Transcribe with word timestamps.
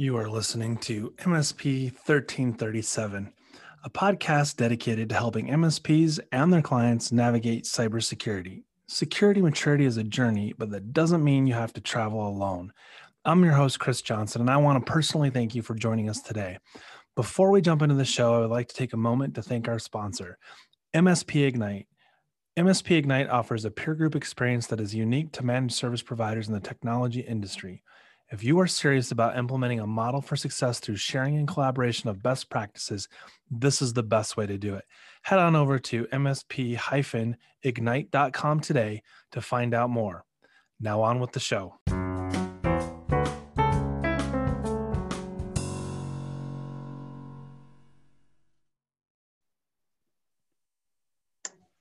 You 0.00 0.16
are 0.16 0.30
listening 0.30 0.76
to 0.82 1.12
MSP 1.16 1.86
1337, 1.90 3.32
a 3.82 3.90
podcast 3.90 4.54
dedicated 4.54 5.08
to 5.08 5.16
helping 5.16 5.48
MSPs 5.48 6.20
and 6.30 6.52
their 6.52 6.62
clients 6.62 7.10
navigate 7.10 7.64
cybersecurity. 7.64 8.62
Security 8.86 9.42
maturity 9.42 9.86
is 9.86 9.96
a 9.96 10.04
journey, 10.04 10.54
but 10.56 10.70
that 10.70 10.92
doesn't 10.92 11.24
mean 11.24 11.48
you 11.48 11.54
have 11.54 11.72
to 11.72 11.80
travel 11.80 12.28
alone. 12.28 12.72
I'm 13.24 13.42
your 13.42 13.54
host, 13.54 13.80
Chris 13.80 14.00
Johnson, 14.00 14.40
and 14.40 14.48
I 14.48 14.58
want 14.58 14.86
to 14.86 14.88
personally 14.88 15.30
thank 15.30 15.56
you 15.56 15.62
for 15.62 15.74
joining 15.74 16.08
us 16.08 16.22
today. 16.22 16.58
Before 17.16 17.50
we 17.50 17.60
jump 17.60 17.82
into 17.82 17.96
the 17.96 18.04
show, 18.04 18.36
I 18.36 18.38
would 18.38 18.50
like 18.50 18.68
to 18.68 18.76
take 18.76 18.92
a 18.92 18.96
moment 18.96 19.34
to 19.34 19.42
thank 19.42 19.66
our 19.66 19.80
sponsor, 19.80 20.38
MSP 20.94 21.44
Ignite. 21.44 21.88
MSP 22.56 22.98
Ignite 22.98 23.30
offers 23.30 23.64
a 23.64 23.70
peer 23.72 23.96
group 23.96 24.14
experience 24.14 24.68
that 24.68 24.78
is 24.78 24.94
unique 24.94 25.32
to 25.32 25.44
managed 25.44 25.74
service 25.74 26.02
providers 26.02 26.46
in 26.46 26.54
the 26.54 26.60
technology 26.60 27.22
industry. 27.22 27.82
If 28.30 28.44
you 28.44 28.60
are 28.60 28.66
serious 28.66 29.10
about 29.10 29.38
implementing 29.38 29.80
a 29.80 29.86
model 29.86 30.20
for 30.20 30.36
success 30.36 30.80
through 30.80 30.96
sharing 30.96 31.38
and 31.38 31.48
collaboration 31.48 32.10
of 32.10 32.22
best 32.22 32.50
practices, 32.50 33.08
this 33.50 33.80
is 33.80 33.94
the 33.94 34.02
best 34.02 34.36
way 34.36 34.46
to 34.46 34.58
do 34.58 34.74
it. 34.74 34.84
Head 35.22 35.38
on 35.38 35.56
over 35.56 35.78
to 35.78 36.04
msp-ignite.com 36.06 38.60
today 38.60 39.02
to 39.32 39.40
find 39.40 39.72
out 39.72 39.88
more. 39.88 40.26
Now 40.78 41.00
on 41.00 41.20
with 41.20 41.32
the 41.32 41.40
show. 41.40 41.78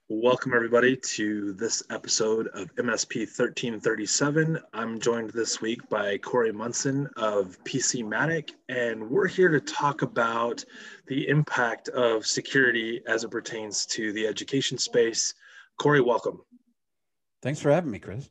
Welcome, 0.10 0.54
everybody, 0.54 0.96
to 0.96 1.52
this 1.52 1.84
episode 1.90 2.48
of 2.54 2.74
MSP 2.76 3.26
1337. 3.26 4.58
I'm 4.72 5.02
joined 5.02 5.32
this 5.32 5.60
week 5.60 5.90
by 5.90 6.18
Corey 6.20 6.54
Munson 6.54 7.10
of 7.18 7.62
PCmatic, 7.66 8.52
and 8.70 9.10
we're 9.10 9.28
here 9.28 9.50
to 9.50 9.60
talk 9.60 10.04
about 10.04 10.64
the 11.08 11.28
impact 11.28 11.90
of 11.90 12.26
security 12.26 13.02
as 13.06 13.26
it 13.26 13.32
pertains 13.32 13.86
to 13.88 14.14
the 14.14 14.26
education 14.26 14.78
space. 14.78 15.34
Corey, 15.78 16.00
welcome. 16.00 16.40
Thanks 17.42 17.60
for 17.60 17.70
having 17.70 17.92
me, 17.92 18.00
Chris. 18.00 18.30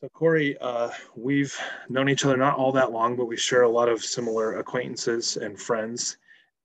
So, 0.00 0.08
Corey, 0.08 0.56
uh, 0.58 0.88
we've 1.14 1.54
known 1.90 2.08
each 2.08 2.24
other 2.24 2.38
not 2.38 2.56
all 2.56 2.72
that 2.72 2.92
long, 2.92 3.14
but 3.14 3.26
we 3.26 3.36
share 3.36 3.64
a 3.64 3.68
lot 3.68 3.90
of 3.90 4.02
similar 4.02 4.56
acquaintances 4.56 5.36
and 5.36 5.60
friends. 5.60 6.16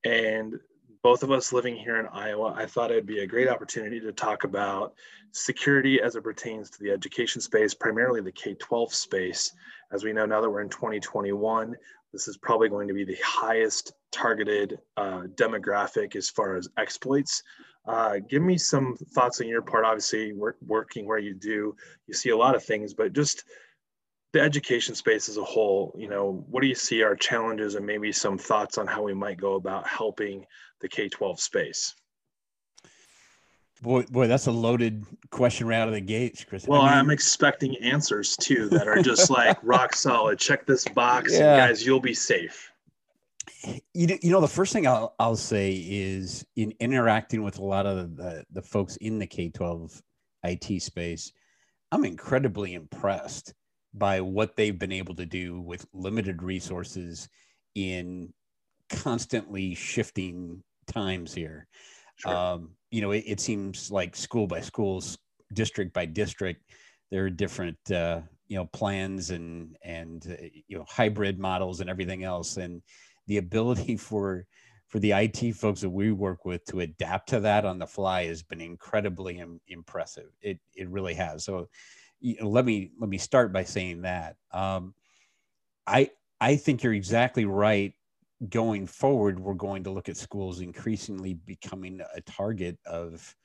And 0.05 0.61
both 1.03 1.21
of 1.21 1.31
us 1.31 1.51
living 1.51 1.75
here 1.75 1.97
in 1.99 2.07
Iowa, 2.07 2.53
I 2.55 2.65
thought 2.65 2.89
it'd 2.89 3.05
be 3.05 3.19
a 3.19 3.27
great 3.27 3.49
opportunity 3.49 3.99
to 3.99 4.13
talk 4.13 4.45
about 4.45 4.93
security 5.33 6.01
as 6.01 6.15
it 6.15 6.23
pertains 6.23 6.69
to 6.69 6.79
the 6.81 6.91
education 6.91 7.41
space, 7.41 7.73
primarily 7.73 8.21
the 8.21 8.31
K 8.31 8.53
12 8.53 8.93
space. 8.93 9.53
As 9.91 10.05
we 10.05 10.13
know 10.13 10.25
now 10.25 10.39
that 10.39 10.49
we're 10.49 10.61
in 10.61 10.69
2021, 10.69 11.75
this 12.13 12.29
is 12.29 12.37
probably 12.37 12.69
going 12.69 12.87
to 12.87 12.93
be 12.93 13.03
the 13.03 13.17
highest 13.23 13.93
targeted 14.13 14.79
uh, 14.95 15.23
demographic 15.35 16.15
as 16.15 16.29
far 16.29 16.55
as 16.55 16.69
exploits. 16.77 17.43
Uh, 17.85 18.19
give 18.29 18.41
me 18.41 18.57
some 18.57 18.95
thoughts 19.13 19.41
on 19.41 19.47
your 19.47 19.61
part. 19.61 19.83
Obviously, 19.83 20.31
work, 20.31 20.55
working 20.65 21.05
where 21.05 21.19
you 21.19 21.33
do, 21.33 21.75
you 22.07 22.13
see 22.13 22.29
a 22.29 22.37
lot 22.37 22.55
of 22.55 22.63
things, 22.63 22.93
but 22.93 23.11
just 23.11 23.43
the 24.33 24.41
education 24.41 24.95
space 24.95 25.29
as 25.29 25.37
a 25.37 25.43
whole, 25.43 25.95
you 25.97 26.09
know, 26.09 26.43
what 26.49 26.61
do 26.61 26.67
you 26.67 26.75
see 26.75 27.03
are 27.03 27.15
challenges 27.15 27.75
and 27.75 27.85
maybe 27.85 28.11
some 28.11 28.37
thoughts 28.37 28.79
on 28.79 28.87
how 28.87 29.03
we 29.03 29.13
might 29.13 29.37
go 29.37 29.53
about 29.53 29.87
helping 29.87 30.45
the 30.81 30.89
K 30.89 31.07
12 31.07 31.39
space? 31.39 31.93
Boy, 33.81 34.03
boy, 34.03 34.27
that's 34.27 34.47
a 34.47 34.51
loaded 34.51 35.05
question 35.29 35.67
right 35.67 35.77
out 35.77 35.87
of 35.87 35.93
the 35.93 36.01
gates, 36.01 36.43
Chris. 36.43 36.67
Well, 36.67 36.81
I 36.81 36.97
am 36.97 37.11
expecting 37.11 37.77
answers 37.77 38.35
too 38.37 38.69
that 38.69 38.87
are 38.87 39.01
just 39.01 39.29
like 39.29 39.57
rock 39.63 39.93
solid. 39.95 40.39
Check 40.39 40.65
this 40.65 40.85
box, 40.85 41.33
yeah. 41.33 41.67
guys. 41.67 41.85
You'll 41.85 41.99
be 41.99 42.13
safe. 42.13 42.71
You, 43.93 44.17
you 44.21 44.31
know, 44.31 44.41
the 44.41 44.47
first 44.47 44.73
thing 44.73 44.87
I'll, 44.87 45.13
I'll 45.19 45.35
say 45.35 45.73
is 45.73 46.45
in 46.55 46.73
interacting 46.79 47.43
with 47.43 47.59
a 47.59 47.63
lot 47.63 47.85
of 47.85 48.15
the, 48.15 48.45
the 48.51 48.61
folks 48.61 48.95
in 48.97 49.19
the 49.19 49.27
K 49.27 49.49
12 49.49 50.01
IT 50.45 50.81
space, 50.81 51.33
I'm 51.91 52.05
incredibly 52.05 52.73
impressed 52.73 53.53
by 53.93 54.21
what 54.21 54.55
they've 54.55 54.79
been 54.79 54.91
able 54.91 55.15
to 55.15 55.25
do 55.25 55.59
with 55.61 55.85
limited 55.93 56.41
resources 56.41 57.29
in 57.75 58.33
constantly 58.89 59.75
shifting 59.75 60.63
times 60.87 61.33
here. 61.33 61.67
Sure. 62.17 62.35
Um, 62.35 62.71
you 62.91 63.01
know, 63.01 63.11
it, 63.11 63.23
it, 63.25 63.39
seems 63.39 63.91
like 63.91 64.15
school 64.15 64.47
by 64.47 64.61
schools, 64.61 65.17
district 65.53 65.93
by 65.93 66.05
district, 66.05 66.61
there 67.11 67.25
are 67.25 67.29
different 67.29 67.77
uh, 67.91 68.21
you 68.47 68.57
know 68.57 68.65
plans 68.65 69.29
and 69.29 69.75
and 69.83 70.25
uh, 70.29 70.45
you 70.67 70.77
know 70.77 70.85
hybrid 70.87 71.39
models 71.39 71.79
and 71.79 71.89
everything 71.89 72.23
else, 72.23 72.57
and 72.57 72.81
the 73.27 73.37
ability 73.37 73.97
for 74.09 74.45
for 74.87 74.99
the 74.99 75.11
IT 75.11 75.53
folks 75.53 75.81
that 75.81 75.89
we 75.89 76.11
work 76.11 76.45
with 76.45 76.63
to 76.65 76.81
adapt 76.81 77.29
to 77.29 77.39
that 77.39 77.65
on 77.65 77.79
the 77.79 77.87
fly 77.87 78.25
has 78.25 78.43
been 78.43 78.61
incredibly 78.61 79.39
Im- 79.39 79.61
impressive. 79.67 80.29
It 80.41 80.59
it 80.75 80.89
really 80.89 81.15
has. 81.15 81.45
So 81.45 81.67
you 82.23 82.37
know, 82.39 82.47
let 82.47 82.65
me 82.65 82.91
let 82.99 83.09
me 83.09 83.17
start 83.17 83.51
by 83.51 83.65
saying 83.65 84.03
that 84.03 84.37
um, 84.53 84.95
I 85.85 86.09
I 86.39 86.55
think 86.55 86.81
you're 86.81 86.93
exactly 86.93 87.45
right. 87.45 87.93
Going 88.49 88.87
forward, 88.87 89.39
we're 89.39 89.53
going 89.53 89.83
to 89.83 89.89
look 89.89 90.09
at 90.09 90.17
schools 90.17 90.59
increasingly 90.59 91.33
becoming 91.33 92.01
a 92.15 92.21
target 92.21 92.77
of 92.85 93.35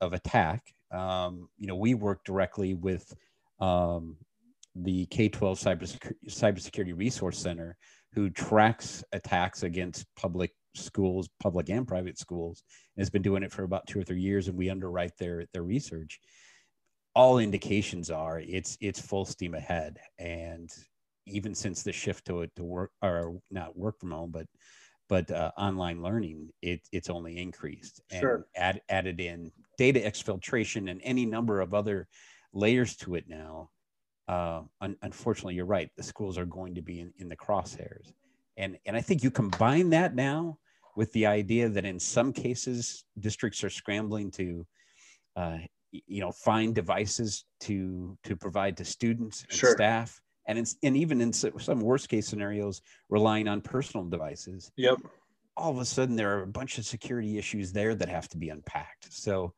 of 0.00 0.12
attack. 0.12 0.72
Um, 0.92 1.48
you 1.58 1.66
know, 1.66 1.76
we 1.76 1.94
work 1.94 2.24
directly 2.24 2.74
with 2.74 3.12
um, 3.60 4.16
the 4.74 5.06
K-12 5.06 5.40
cybersecurity, 5.60 6.14
cybersecurity 6.28 6.96
resource 6.96 7.38
center, 7.38 7.76
who 8.14 8.30
tracks 8.30 9.04
attacks 9.12 9.64
against 9.64 10.06
public 10.16 10.52
schools, 10.74 11.28
public 11.40 11.70
and 11.70 11.86
private 11.86 12.18
schools, 12.18 12.62
and 12.96 13.02
has 13.02 13.10
been 13.10 13.22
doing 13.22 13.42
it 13.42 13.52
for 13.52 13.64
about 13.64 13.86
two 13.86 14.00
or 14.00 14.04
three 14.04 14.20
years. 14.20 14.46
And 14.46 14.56
we 14.56 14.70
underwrite 14.70 15.16
their 15.18 15.44
their 15.52 15.64
research 15.64 16.20
all 17.18 17.40
indications 17.40 18.12
are 18.12 18.38
it's 18.38 18.78
it's 18.80 19.00
full 19.00 19.24
steam 19.24 19.54
ahead. 19.54 19.98
And 20.20 20.70
even 21.26 21.52
since 21.52 21.82
the 21.82 21.92
shift 21.92 22.24
to 22.26 22.42
it 22.42 22.54
to 22.54 22.62
work 22.62 22.92
or 23.02 23.40
not 23.50 23.76
work 23.76 23.98
from 23.98 24.12
home 24.12 24.30
but 24.30 24.46
but 25.08 25.28
uh, 25.30 25.50
online 25.56 26.00
learning 26.00 26.50
it, 26.62 26.80
it's 26.92 27.10
only 27.10 27.38
increased 27.38 28.02
and 28.12 28.20
sure. 28.20 28.46
add, 28.54 28.82
added 28.88 29.20
in 29.20 29.50
data 29.78 29.98
exfiltration 29.98 30.90
and 30.90 31.00
any 31.02 31.26
number 31.26 31.60
of 31.60 31.72
other 31.72 32.06
layers 32.52 32.94
to 32.94 33.14
it 33.14 33.24
now. 33.26 33.70
Uh, 34.28 34.60
un- 34.82 34.98
unfortunately 35.00 35.54
you're 35.54 35.64
right. 35.64 35.90
The 35.96 36.02
schools 36.02 36.36
are 36.36 36.44
going 36.44 36.74
to 36.74 36.82
be 36.82 37.00
in, 37.00 37.12
in 37.16 37.28
the 37.28 37.36
crosshairs. 37.36 38.12
And 38.56 38.78
and 38.86 38.96
i 38.96 39.00
think 39.00 39.24
you 39.24 39.30
combine 39.32 39.90
that 39.90 40.14
now 40.14 40.58
with 40.94 41.12
the 41.12 41.26
idea 41.26 41.68
that 41.68 41.84
in 41.84 41.98
some 41.98 42.32
cases 42.32 43.04
districts 43.18 43.64
are 43.64 43.70
scrambling 43.70 44.30
to 44.32 44.66
uh, 45.34 45.58
you 45.90 46.20
know 46.20 46.30
find 46.30 46.74
devices 46.74 47.44
to 47.60 48.16
to 48.24 48.36
provide 48.36 48.76
to 48.76 48.84
students 48.84 49.44
and 49.48 49.52
sure. 49.52 49.72
staff 49.72 50.20
and 50.46 50.58
it's, 50.58 50.76
and 50.82 50.96
even 50.96 51.20
in 51.20 51.32
some 51.32 51.80
worst 51.80 52.08
case 52.08 52.26
scenarios 52.26 52.82
relying 53.08 53.48
on 53.48 53.60
personal 53.60 54.04
devices 54.06 54.70
yep 54.76 54.98
all 55.56 55.70
of 55.70 55.78
a 55.78 55.84
sudden 55.84 56.16
there 56.16 56.38
are 56.38 56.42
a 56.42 56.46
bunch 56.46 56.78
of 56.78 56.84
security 56.84 57.38
issues 57.38 57.72
there 57.72 57.94
that 57.94 58.08
have 58.08 58.28
to 58.28 58.36
be 58.36 58.50
unpacked 58.50 59.12
so 59.12 59.52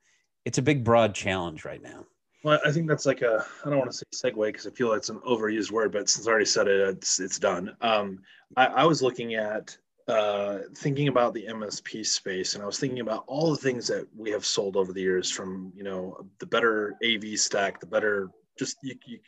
it's 0.45 0.59
a 0.59 0.63
big 0.63 0.85
broad 0.85 1.15
challenge 1.15 1.65
right 1.65 1.83
now 1.83 2.05
well, 2.43 2.59
I 2.65 2.73
think 2.73 2.89
that's 2.89 3.05
like 3.05 3.21
a, 3.21 3.45
I 3.65 3.69
don't 3.69 3.79
want 3.79 3.91
to 3.91 3.97
say 3.97 4.31
segue 4.31 4.47
because 4.47 4.67
I 4.67 4.71
feel 4.71 4.89
like 4.89 4.99
it's 4.99 5.11
an 5.11 5.21
overused 5.29 5.71
word, 5.71 5.93
but 5.93 6.09
since 6.09 6.27
I 6.27 6.31
already 6.31 6.47
said 6.47 6.69
it, 6.69 6.81
it's, 6.81 7.21
it's 7.21 7.39
done. 7.39 7.77
Um, 7.83 8.21
I, 8.57 8.67
I 8.67 8.85
was 8.87 9.03
looking 9.03 9.35
at 9.35 9.77
uh, 10.11 10.59
thinking 10.75 11.09
about 11.09 11.35
the 11.35 11.47
MSP 11.49 12.05
space, 12.05 12.55
and 12.55 12.63
I 12.63 12.67
was 12.67 12.79
thinking 12.79 13.01
about 13.01 13.25
all 13.27 13.51
the 13.51 13.57
things 13.57 13.87
that 13.87 14.07
we 14.17 14.31
have 14.31 14.45
sold 14.45 14.77
over 14.77 14.93
the 14.93 15.01
years, 15.01 15.31
from 15.31 15.73
you 15.75 15.85
know 15.85 16.27
the 16.39 16.47
better 16.47 16.95
AV 17.05 17.39
stack, 17.39 17.81
the 17.81 17.87
better 17.87 18.29
just 18.59 18.77
you, 18.83 18.97
you, 19.07 19.19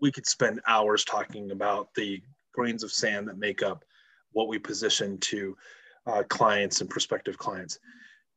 we 0.00 0.12
could 0.12 0.26
spend 0.26 0.60
hours 0.66 1.04
talking 1.04 1.50
about 1.50 1.88
the 1.96 2.22
grains 2.52 2.84
of 2.84 2.92
sand 2.92 3.26
that 3.28 3.38
make 3.38 3.62
up 3.62 3.84
what 4.32 4.48
we 4.48 4.58
position 4.58 5.18
to 5.18 5.56
uh, 6.06 6.22
clients 6.28 6.80
and 6.80 6.90
prospective 6.90 7.38
clients. 7.38 7.78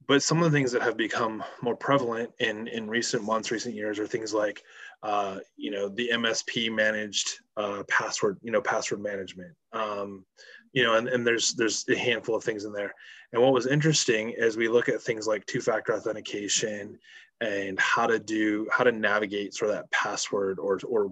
But 0.08 0.24
some 0.24 0.42
of 0.42 0.50
the 0.50 0.58
things 0.58 0.72
that 0.72 0.82
have 0.82 0.96
become 0.96 1.44
more 1.62 1.76
prevalent 1.76 2.32
in 2.40 2.68
in 2.70 2.90
recent 2.90 3.24
months, 3.24 3.52
recent 3.52 3.76
years, 3.76 4.00
are 4.00 4.08
things 4.08 4.34
like 4.34 4.64
uh, 5.04 5.40
you 5.56 5.72
know 5.72 5.90
the 5.90 6.10
MSP 6.14 6.74
managed 6.74 7.40
uh, 7.56 7.84
password, 7.88 8.38
you 8.42 8.52
know 8.52 8.62
password 8.62 9.02
management. 9.02 9.54
Um, 9.74 10.26
you 10.74 10.84
know, 10.84 10.96
and, 10.96 11.08
and 11.08 11.26
there's 11.26 11.54
there's 11.54 11.86
a 11.90 11.98
handful 11.98 12.36
of 12.36 12.44
things 12.44 12.66
in 12.66 12.74
there. 12.74 12.94
And 13.34 13.42
what 13.42 13.54
was 13.54 13.68
interesting 13.68 14.36
as 14.36 14.58
we 14.58 14.68
look 14.68 14.90
at 14.90 15.02
things 15.02 15.28
like 15.28 15.46
two-factor 15.46 15.94
authentication 15.94 16.98
and 17.42 17.80
how 17.80 18.08
to 18.08 18.20
do 18.20 18.68
how 18.72 18.84
to 18.84 18.92
navigate 18.92 19.54
sort 19.54 19.72
of 19.72 19.78
that 19.78 19.92
password 19.92 20.60
or 20.60 20.80
or 20.88 21.12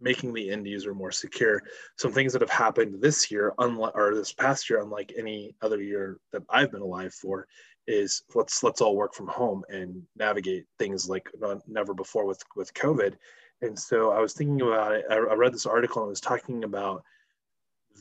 making 0.00 0.32
the 0.32 0.50
end 0.50 0.66
user 0.66 0.94
more 0.94 1.12
secure. 1.12 1.62
Some 1.96 2.12
things 2.12 2.32
that 2.32 2.42
have 2.42 2.50
happened 2.50 3.00
this 3.00 3.30
year, 3.30 3.54
unlike 3.58 3.94
or 3.94 4.14
this 4.14 4.32
past 4.32 4.68
year, 4.68 4.82
unlike 4.82 5.12
any 5.16 5.54
other 5.62 5.82
year 5.82 6.18
that 6.32 6.42
I've 6.50 6.70
been 6.70 6.82
alive 6.82 7.14
for, 7.14 7.46
is 7.86 8.22
let's 8.34 8.62
let's 8.62 8.80
all 8.80 8.96
work 8.96 9.14
from 9.14 9.28
home 9.28 9.62
and 9.68 10.02
navigate 10.16 10.66
things 10.78 11.08
like 11.08 11.30
never 11.66 11.94
before 11.94 12.26
with 12.26 12.42
with 12.56 12.74
COVID. 12.74 13.14
And 13.62 13.78
so 13.78 14.10
I 14.10 14.20
was 14.20 14.34
thinking 14.34 14.60
about 14.60 14.92
it. 14.92 15.04
I, 15.10 15.14
I 15.14 15.34
read 15.34 15.54
this 15.54 15.66
article 15.66 16.02
and 16.02 16.08
it 16.08 16.10
was 16.10 16.20
talking 16.20 16.64
about 16.64 17.02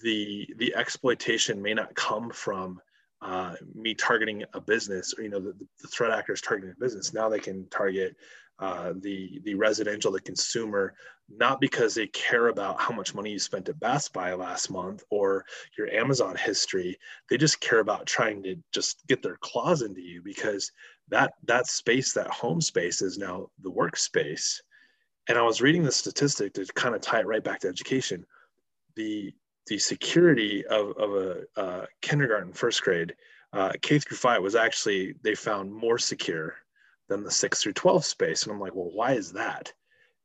the 0.03 0.47
the 0.57 0.75
exploitation 0.75 1.61
may 1.61 1.73
not 1.73 1.95
come 1.95 2.29
from 2.29 2.81
uh, 3.21 3.55
me 3.73 3.93
targeting 3.93 4.43
a 4.53 4.61
business 4.61 5.13
or 5.17 5.23
you 5.23 5.29
know 5.29 5.39
the, 5.39 5.53
the 5.81 5.87
threat 5.87 6.11
actors 6.11 6.41
targeting 6.41 6.71
a 6.71 6.79
business 6.79 7.13
now 7.13 7.29
they 7.29 7.39
can 7.39 7.67
target 7.69 8.15
uh, 8.59 8.93
the 9.01 9.41
the 9.43 9.53
residential 9.55 10.11
the 10.11 10.21
consumer 10.21 10.93
not 11.29 11.59
because 11.59 11.95
they 11.95 12.07
care 12.07 12.47
about 12.47 12.79
how 12.79 12.93
much 12.93 13.15
money 13.15 13.31
you 13.31 13.39
spent 13.39 13.67
at 13.67 13.79
Best 13.79 14.13
Buy 14.13 14.33
last 14.33 14.69
month 14.69 15.03
or 15.09 15.43
your 15.77 15.91
Amazon 15.91 16.35
history. 16.35 16.97
They 17.29 17.37
just 17.37 17.59
care 17.59 17.79
about 17.79 18.05
trying 18.05 18.43
to 18.43 18.55
just 18.71 19.05
get 19.07 19.23
their 19.23 19.37
claws 19.41 19.81
into 19.81 20.01
you 20.01 20.21
because 20.21 20.71
that 21.09 21.33
that 21.45 21.67
space 21.67 22.13
that 22.13 22.27
home 22.27 22.61
space 22.61 23.01
is 23.01 23.17
now 23.17 23.49
the 23.63 23.71
workspace. 23.71 24.61
And 25.27 25.37
I 25.37 25.41
was 25.41 25.61
reading 25.61 25.83
the 25.83 25.91
statistic 25.91 26.53
to 26.53 26.65
kind 26.75 26.93
of 26.93 27.01
tie 27.01 27.21
it 27.21 27.27
right 27.27 27.43
back 27.43 27.61
to 27.61 27.67
education. 27.67 28.25
The 28.95 29.33
the 29.67 29.79
security 29.79 30.63
of, 30.67 30.95
of 30.97 31.15
a 31.15 31.43
uh, 31.57 31.85
kindergarten, 32.01 32.53
first 32.53 32.83
grade, 32.83 33.15
uh, 33.51 33.71
K 33.81 33.97
through 33.97 34.17
five 34.17 34.43
was 34.43 34.53
actually, 34.53 35.15
they 35.23 35.33
found 35.33 35.73
more 35.73 35.97
secure 35.97 36.55
than 37.07 37.23
the 37.23 37.31
six 37.31 37.61
through 37.61 37.73
12 37.73 38.05
space. 38.05 38.43
And 38.43 38.51
I'm 38.51 38.59
like, 38.59 38.75
well, 38.75 38.91
why 38.91 39.13
is 39.13 39.31
that? 39.33 39.71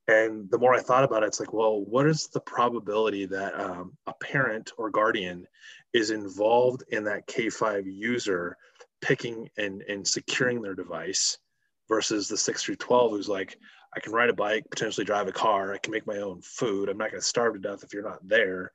And 0.09 0.51
the 0.51 0.59
more 0.59 0.75
I 0.75 0.81
thought 0.81 1.05
about 1.05 1.23
it, 1.23 1.27
it's 1.27 1.41
like, 1.41 1.53
well, 1.53 1.85
what 1.85 2.07
is 2.07 2.29
the 2.29 2.41
probability 2.41 3.27
that 3.27 3.59
um, 3.59 3.97
a 4.07 4.15
parent 4.15 4.73
or 4.77 4.91
guardian 4.91 5.47
is 5.93 6.11
involved 6.11 6.83
in 6.89 7.05
that 7.05 7.29
K5 7.29 7.85
user 7.87 8.57
picking 9.01 9.49
and, 9.57 9.83
and 9.83 10.07
securing 10.07 10.63
their 10.63 10.75
device 10.75 11.39
versus 11.89 12.29
the 12.29 12.37
six 12.37 12.63
through 12.63 12.77
12 12.77 13.13
who's 13.13 13.29
like, 13.29 13.59
I 13.95 14.01
can 14.01 14.13
ride 14.13 14.31
a 14.31 14.35
bike, 14.35 14.65
potentially 14.71 15.05
drive 15.05 15.29
a 15.29 15.33
car, 15.33 15.75
I 15.75 15.79
can 15.79 15.93
make 15.93 16.07
my 16.07 16.19
own 16.19 16.41
food. 16.43 16.89
I'm 16.89 16.99
not 16.99 17.11
going 17.11 17.21
to 17.21 17.27
starve 17.27 17.55
to 17.55 17.61
death 17.61 17.83
if 17.83 17.93
you're 17.93 18.03
not 18.03 18.27
there 18.27 18.73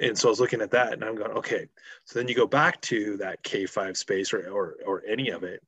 and 0.00 0.16
so 0.16 0.28
I 0.28 0.30
was 0.30 0.40
looking 0.40 0.62
at 0.62 0.70
that 0.70 0.94
and 0.94 1.04
I'm 1.04 1.16
going, 1.16 1.32
okay. 1.32 1.68
So 2.04 2.18
then 2.18 2.28
you 2.28 2.34
go 2.34 2.46
back 2.46 2.80
to 2.82 3.16
that 3.18 3.42
K5 3.42 3.96
space 3.96 4.32
or, 4.32 4.48
or, 4.48 4.76
or 4.86 5.02
any 5.06 5.30
of 5.30 5.42
it. 5.42 5.62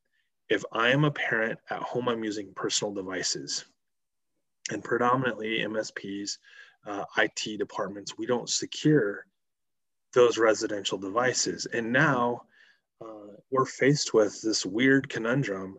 If 0.49 0.63
I 0.73 0.91
am 0.91 1.05
a 1.05 1.11
parent 1.11 1.59
at 1.71 1.83
home, 1.83 2.09
I'm 2.09 2.25
using 2.25 2.53
personal 2.55 2.93
devices 2.93 3.65
and 4.71 4.85
predominantly 4.85 5.61
MSPs, 5.61 6.39
uh, 6.87 7.05
IT 7.19 7.59
departments, 7.59 8.19
we 8.19 8.27
don't 8.27 8.49
secure 8.49 9.27
those 10.13 10.39
residential 10.39 10.99
devices. 10.99 11.67
And 11.67 11.93
now 11.93 12.43
uh, 13.01 13.37
we're 13.51 13.67
faced 13.67 14.15
with 14.15 14.41
this 14.43 14.65
weird 14.65 15.09
conundrum 15.09 15.79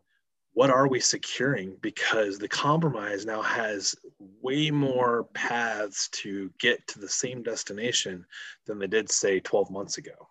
what 0.56 0.69
are 0.69 0.88
we 0.88 1.01
securing? 1.01 1.75
Because 1.81 2.39
the 2.39 2.47
compromise 2.47 3.25
now 3.25 3.41
has 3.41 3.94
way 4.41 4.71
more 4.71 5.25
paths 5.33 6.07
to 6.13 6.50
get 6.59 6.88
to 6.88 7.00
the 7.00 7.09
same 7.09 7.44
destination 7.44 8.25
than 8.65 8.79
they 8.79 8.88
did, 8.88 9.12
say, 9.12 9.41
12 9.41 9.69
months 9.69 9.97
ago. 9.97 10.29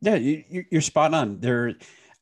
Yeah, 0.00 0.14
you, 0.14 0.64
are 0.72 0.80
spot 0.80 1.12
on. 1.12 1.40
There, 1.40 1.74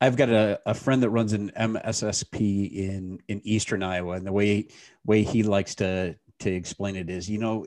I've 0.02 0.16
got 0.16 0.30
a, 0.30 0.60
a 0.66 0.74
friend 0.74 1.00
that 1.04 1.10
runs 1.10 1.32
an 1.32 1.52
MSSP 1.56 2.72
in 2.72 3.20
in 3.28 3.40
Eastern 3.44 3.84
Iowa, 3.84 4.14
and 4.14 4.26
the 4.26 4.32
way 4.32 4.66
way 5.04 5.22
he 5.22 5.44
likes 5.44 5.76
to 5.76 6.16
to 6.40 6.50
explain 6.50 6.96
it 6.96 7.08
is, 7.08 7.30
you 7.30 7.38
know, 7.38 7.64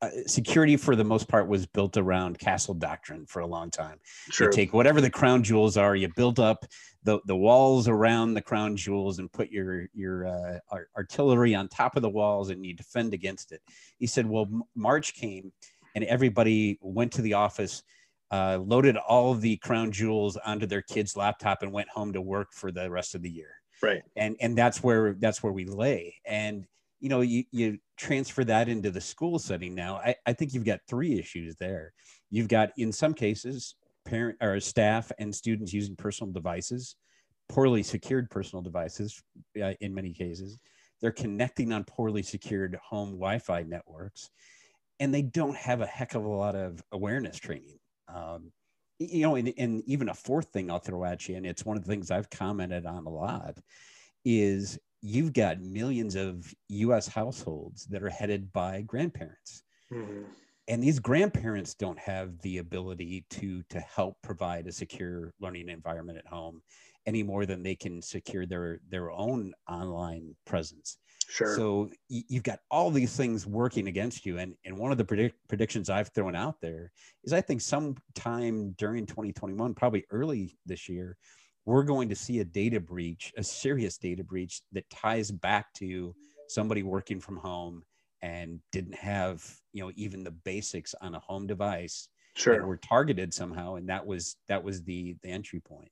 uh, 0.00 0.08
security 0.26 0.78
for 0.78 0.96
the 0.96 1.04
most 1.04 1.28
part 1.28 1.46
was 1.46 1.66
built 1.66 1.98
around 1.98 2.38
castle 2.38 2.72
doctrine 2.72 3.26
for 3.26 3.40
a 3.40 3.46
long 3.46 3.70
time. 3.70 3.98
Sure. 4.30 4.48
You 4.48 4.52
take 4.52 4.72
whatever 4.72 5.02
the 5.02 5.10
crown 5.10 5.42
jewels 5.42 5.76
are, 5.76 5.94
you 5.94 6.08
build 6.16 6.40
up 6.40 6.64
the, 7.02 7.20
the 7.26 7.36
walls 7.36 7.86
around 7.86 8.32
the 8.32 8.40
crown 8.40 8.78
jewels 8.78 9.18
and 9.18 9.30
put 9.30 9.50
your 9.50 9.86
your 9.92 10.26
uh, 10.26 10.58
artillery 10.96 11.54
on 11.54 11.68
top 11.68 11.96
of 11.96 12.02
the 12.02 12.08
walls 12.08 12.48
and 12.48 12.64
you 12.64 12.72
defend 12.72 13.12
against 13.12 13.52
it. 13.52 13.60
He 13.98 14.06
said, 14.06 14.26
well, 14.26 14.48
March 14.74 15.12
came 15.12 15.52
and 15.94 16.04
everybody 16.04 16.78
went 16.80 17.12
to 17.12 17.22
the 17.22 17.34
office, 17.34 17.82
uh, 18.34 18.58
loaded 18.58 18.96
all 18.96 19.30
of 19.32 19.40
the 19.40 19.56
crown 19.58 19.92
jewels 19.92 20.36
onto 20.44 20.66
their 20.66 20.82
kid's 20.82 21.16
laptop 21.16 21.62
and 21.62 21.72
went 21.72 21.88
home 21.88 22.12
to 22.12 22.20
work 22.20 22.48
for 22.52 22.72
the 22.72 22.90
rest 22.90 23.14
of 23.14 23.22
the 23.22 23.30
year. 23.30 23.52
Right. 23.80 24.02
And 24.16 24.36
and 24.40 24.58
that's 24.58 24.82
where 24.82 25.14
that's 25.24 25.40
where 25.42 25.52
we 25.52 25.64
lay. 25.66 26.16
And 26.24 26.66
you 27.00 27.10
know, 27.10 27.20
you, 27.20 27.44
you 27.52 27.78
transfer 27.96 28.44
that 28.44 28.68
into 28.68 28.90
the 28.90 29.00
school 29.00 29.38
setting 29.38 29.74
now. 29.74 29.96
I, 29.96 30.16
I 30.24 30.32
think 30.32 30.54
you've 30.54 30.64
got 30.64 30.80
three 30.88 31.18
issues 31.18 31.54
there. 31.56 31.92
You've 32.30 32.48
got, 32.48 32.70
in 32.78 32.92
some 32.92 33.12
cases, 33.12 33.74
parent 34.06 34.38
or 34.40 34.58
staff 34.58 35.12
and 35.18 35.34
students 35.34 35.72
using 35.72 35.96
personal 35.96 36.32
devices, 36.32 36.96
poorly 37.48 37.82
secured 37.82 38.30
personal 38.30 38.62
devices 38.62 39.22
uh, 39.62 39.74
in 39.80 39.94
many 39.94 40.14
cases. 40.14 40.58
They're 41.00 41.12
connecting 41.12 41.72
on 41.72 41.84
poorly 41.84 42.22
secured 42.22 42.78
home 42.82 43.10
Wi 43.10 43.38
Fi 43.38 43.64
networks, 43.64 44.30
and 44.98 45.12
they 45.12 45.22
don't 45.22 45.56
have 45.56 45.82
a 45.82 45.86
heck 45.86 46.14
of 46.14 46.24
a 46.24 46.28
lot 46.28 46.56
of 46.56 46.82
awareness 46.90 47.36
training. 47.36 47.78
Um, 48.14 48.52
you 48.98 49.22
know, 49.22 49.34
and, 49.34 49.52
and 49.58 49.82
even 49.86 50.08
a 50.08 50.14
fourth 50.14 50.48
thing 50.48 50.70
I'll 50.70 50.78
throw 50.78 51.04
at 51.04 51.28
you, 51.28 51.36
and 51.36 51.44
it's 51.44 51.64
one 51.64 51.76
of 51.76 51.84
the 51.84 51.90
things 51.90 52.10
I've 52.10 52.30
commented 52.30 52.86
on 52.86 53.06
a 53.06 53.10
lot, 53.10 53.58
is 54.24 54.78
you've 55.02 55.32
got 55.32 55.60
millions 55.60 56.14
of 56.14 56.54
US 56.68 57.06
households 57.06 57.86
that 57.86 58.02
are 58.02 58.10
headed 58.10 58.52
by 58.52 58.82
grandparents. 58.82 59.64
Mm-hmm. 59.92 60.22
And 60.68 60.82
these 60.82 60.98
grandparents 60.98 61.74
don't 61.74 61.98
have 61.98 62.38
the 62.40 62.58
ability 62.58 63.26
to, 63.30 63.62
to 63.68 63.80
help 63.80 64.16
provide 64.22 64.66
a 64.66 64.72
secure 64.72 65.34
learning 65.40 65.68
environment 65.68 66.18
at 66.18 66.26
home 66.26 66.62
any 67.04 67.22
more 67.22 67.44
than 67.44 67.62
they 67.62 67.74
can 67.74 68.00
secure 68.00 68.46
their, 68.46 68.80
their 68.88 69.10
own 69.10 69.52
online 69.68 70.34
presence. 70.46 70.96
Sure. 71.28 71.56
So 71.56 71.90
you've 72.08 72.42
got 72.42 72.60
all 72.70 72.90
these 72.90 73.16
things 73.16 73.46
working 73.46 73.88
against 73.88 74.24
you. 74.26 74.38
And, 74.38 74.54
and 74.64 74.76
one 74.76 74.92
of 74.92 74.98
the 74.98 75.04
predict- 75.04 75.36
predictions 75.48 75.90
I've 75.90 76.08
thrown 76.08 76.34
out 76.34 76.60
there 76.60 76.92
is 77.24 77.32
I 77.32 77.40
think 77.40 77.60
sometime 77.60 78.72
during 78.78 79.06
2021, 79.06 79.74
probably 79.74 80.04
early 80.10 80.56
this 80.66 80.88
year, 80.88 81.16
we're 81.66 81.82
going 81.82 82.08
to 82.10 82.14
see 82.14 82.40
a 82.40 82.44
data 82.44 82.78
breach, 82.78 83.32
a 83.36 83.44
serious 83.44 83.96
data 83.96 84.22
breach 84.22 84.60
that 84.72 84.88
ties 84.90 85.30
back 85.30 85.72
to 85.74 86.14
somebody 86.48 86.82
working 86.82 87.20
from 87.20 87.38
home 87.38 87.82
and 88.22 88.60
didn't 88.72 88.94
have, 88.94 89.44
you 89.72 89.82
know, 89.82 89.92
even 89.96 90.24
the 90.24 90.30
basics 90.30 90.94
on 91.00 91.14
a 91.14 91.20
home 91.20 91.46
device. 91.46 92.08
Sure. 92.36 92.54
And 92.54 92.66
were 92.66 92.78
targeted 92.78 93.32
somehow, 93.32 93.76
and 93.76 93.88
that 93.88 94.04
was 94.04 94.36
that 94.48 94.64
was 94.64 94.82
the 94.82 95.14
the 95.22 95.28
entry 95.28 95.60
point. 95.60 95.90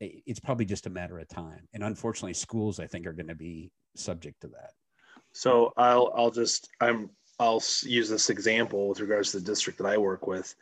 It's 0.00 0.40
probably 0.40 0.64
just 0.64 0.86
a 0.86 0.90
matter 0.90 1.18
of 1.18 1.28
time, 1.28 1.68
and 1.72 1.82
unfortunately, 1.84 2.34
schools 2.34 2.80
I 2.80 2.86
think 2.86 3.06
are 3.06 3.12
going 3.12 3.28
to 3.28 3.34
be 3.34 3.70
subject 3.96 4.40
to 4.42 4.48
that. 4.48 4.70
So 5.32 5.72
I'll 5.76 6.12
I'll 6.16 6.30
just 6.30 6.68
I'm 6.80 7.10
I'll 7.38 7.62
use 7.82 8.08
this 8.08 8.30
example 8.30 8.88
with 8.88 9.00
regards 9.00 9.30
to 9.32 9.38
the 9.38 9.44
district 9.44 9.78
that 9.78 9.86
I 9.86 9.98
work 9.98 10.26
with 10.26 10.54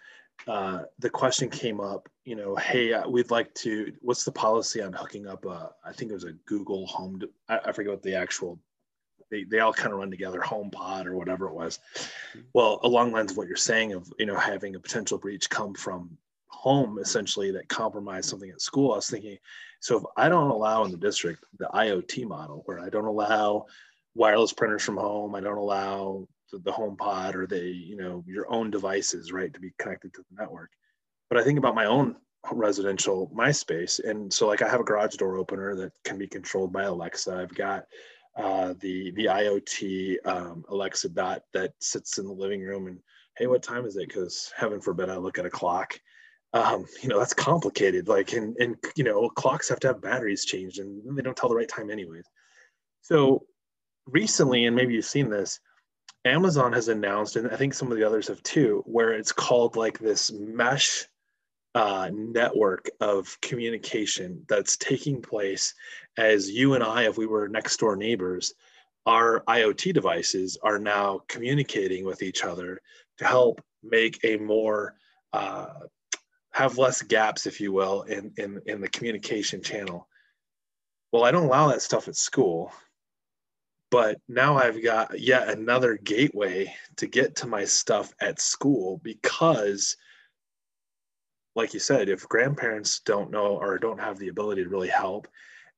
uh, 0.49 0.83
the 0.99 1.11
question 1.11 1.49
came 1.49 1.81
up, 1.81 2.09
you 2.25 2.35
know, 2.35 2.57
hey, 2.57 2.93
uh, 2.93 3.09
we'd 3.09 3.31
like 3.31 3.53
to, 3.55 3.93
what's 4.01 4.25
the 4.25 4.33
policy 4.33 4.83
on 4.83 4.93
hooking 4.93 5.27
up, 5.27 5.45
a, 5.45 5.71
I 5.85 5.93
think 5.93 6.11
it 6.11 6.15
was 6.15 6.25
a 6.25 6.33
Google 6.47 6.87
Home, 6.87 7.21
I, 7.49 7.61
I 7.67 7.73
forget 7.73 7.93
what 7.93 8.03
the 8.03 8.17
actual, 8.17 8.59
they, 9.31 9.45
they 9.45 9.61
all 9.61 9.73
kind 9.73 9.93
of 9.93 9.99
run 9.99 10.11
together, 10.11 10.41
Home 10.41 10.71
Pod 10.71 11.07
or 11.07 11.17
whatever 11.17 11.47
it 11.47 11.55
was. 11.55 11.79
Well, 12.53 12.81
along 12.83 13.13
lines 13.13 13.31
of 13.31 13.37
what 13.37 13.47
you're 13.47 13.57
saying 13.57 13.93
of, 13.93 14.13
you 14.19 14.27
know, 14.27 14.37
having 14.37 14.75
a 14.75 14.81
potential 14.81 15.19
breach 15.19 15.49
come 15.49 15.75
from 15.75 16.19
home 16.53 16.99
essentially 16.99 17.51
that 17.53 17.69
compromise 17.69 18.27
something 18.27 18.51
at 18.51 18.61
school, 18.61 18.93
I 18.93 18.97
was 18.97 19.09
thinking, 19.09 19.39
so 19.81 19.99
if 19.99 20.05
I 20.17 20.29
don't 20.29 20.51
allow 20.51 20.85
in 20.85 20.91
the 20.91 20.97
district 20.97 21.45
the 21.59 21.69
IoT 21.75 22.27
model 22.27 22.63
where 22.67 22.79
I 22.79 22.89
don't 22.89 23.07
allow 23.07 23.67
wireless 24.15 24.53
printers 24.53 24.83
from 24.83 24.97
home, 24.97 25.35
I 25.35 25.41
don't 25.41 25.59
allow 25.59 26.29
the, 26.53 26.59
the 26.59 26.73
home 26.73 26.97
pod 26.97 27.35
or 27.35 27.47
the 27.47 27.61
you 27.61 27.97
know 27.97 28.23
your 28.27 28.51
own 28.53 28.71
devices 28.71 29.33
right 29.33 29.53
to 29.53 29.61
be 29.61 29.73
connected 29.79 30.15
to 30.15 30.23
the 30.31 30.41
network. 30.41 30.71
But 31.29 31.39
i 31.41 31.45
think 31.45 31.59
about 31.59 31.75
my 31.75 31.87
own 31.87 32.17
residential 32.51 33.31
MySpace 33.35 34.03
and 34.05 34.33
so 34.33 34.49
like 34.49 34.63
i 34.63 34.69
have 34.69 34.81
a 34.81 34.85
garage 34.85 35.15
door 35.15 35.37
opener 35.37 35.75
that 35.77 35.93
can 36.05 36.19
be 36.19 36.27
controlled 36.27 36.73
by 36.73 36.85
alexa. 36.85 37.35
I've 37.35 37.55
got 37.55 37.85
uh, 38.37 38.75
the 38.81 39.11
the 39.13 39.27
iot 39.27 40.17
um, 40.27 40.65
alexa 40.69 41.09
dot 41.11 41.43
that 41.53 41.73
sits 41.81 42.19
in 42.19 42.27
the 42.27 42.33
living 42.33 42.63
room 42.63 42.87
and 42.87 42.99
hey 43.37 43.47
what 43.47 43.63
time 43.63 43.87
is 43.87 43.97
it? 43.97 44.09
Because 44.09 44.53
heaven 44.57 44.81
forbid 44.81 45.09
i 45.09 45.17
look 45.17 45.39
at 45.39 45.47
a 45.47 45.51
clock 45.51 45.99
um, 46.53 46.87
you 47.03 47.09
know 47.09 47.19
that's 47.19 47.35
complicated 47.35 48.09
like 48.09 48.33
and 48.33 48.57
and 48.59 48.77
you 48.97 49.05
know 49.05 49.29
clocks 49.31 49.69
have 49.69 49.81
to 49.81 49.89
have 49.89 50.03
batteries 50.03 50.45
changed 50.45 50.79
and 50.79 51.17
they 51.17 51.23
don't 51.23 51.37
tell 51.37 51.49
the 51.49 51.57
right 51.57 51.69
time 51.69 51.91
anyways. 51.91 52.25
So 53.01 53.47
recently 54.07 54.67
and 54.67 54.77
maybe 54.77 54.95
you've 54.95 55.05
seen 55.05 55.31
this 55.31 55.61
Amazon 56.25 56.73
has 56.73 56.89
announced, 56.89 57.37
and 57.37 57.51
I 57.51 57.57
think 57.57 57.75
some 57.75 57.91
of 57.91 57.99
the 57.99 58.07
others 58.07 58.29
have 58.29 58.43
too, 58.43 58.83
where 58.87 59.13
it's 59.13 59.33
called 59.33 59.77
like 59.77 59.99
this 59.99 60.31
mesh 60.31 61.07
uh, 61.75 62.11
network 62.13 62.91
of 63.01 63.41
communication 63.41 64.45
that's 64.49 64.77
taking 64.77 65.21
place 65.21 65.75
as 66.17 66.49
you 66.51 66.75
and 66.75 66.85
I, 66.85 67.05
if 67.05 67.17
we 67.17 67.27
were 67.27 67.49
next 67.49 67.79
door 67.79 67.97
neighbors, 67.97 68.55
our 69.07 69.43
IoT 69.49 69.95
devices 69.95 70.59
are 70.63 70.79
now 70.79 71.23
communicating 71.29 72.05
with 72.05 72.23
each 72.23 72.45
other 72.45 72.81
to 73.19 73.25
help 73.25 73.61
make 73.83 74.21
a 74.23 74.37
more 74.37 74.95
uh, 75.33 75.67
have 76.53 76.79
less 76.79 77.03
gaps, 77.03 77.47
if 77.47 77.61
you 77.61 77.73
will, 77.73 78.03
in, 78.03 78.33
in, 78.37 78.61
in 78.67 78.81
the 78.81 78.89
communication 78.89 79.63
channel. 79.63 80.09
Well, 81.13 81.25
I 81.25 81.31
don't 81.31 81.47
allow 81.47 81.69
that 81.69 81.83
stuff 81.83 82.09
at 82.09 82.17
school 82.17 82.73
but 83.93 84.17
now 84.27 84.57
I've 84.57 84.83
got 84.83 85.21
yet 85.21 85.51
another 85.51 85.99
gateway 85.99 86.75
to 86.97 87.07
get 87.07 87.37
to 87.37 87.47
my 87.47 87.67
stuff 87.67 88.11
at 88.23 88.41
school 88.41 89.03
because 89.05 89.99
like 91.55 91.75
you 91.75 91.81
said, 91.81 92.09
if 92.09 92.27
grandparents 92.27 93.01
don't 93.01 93.31
know 93.31 93.59
or 93.59 93.79
don't 93.79 94.01
have 94.01 94.19
the 94.19 94.29
ability 94.29 94.65
to 94.65 94.71
really 94.71 94.89
help, 94.89 95.29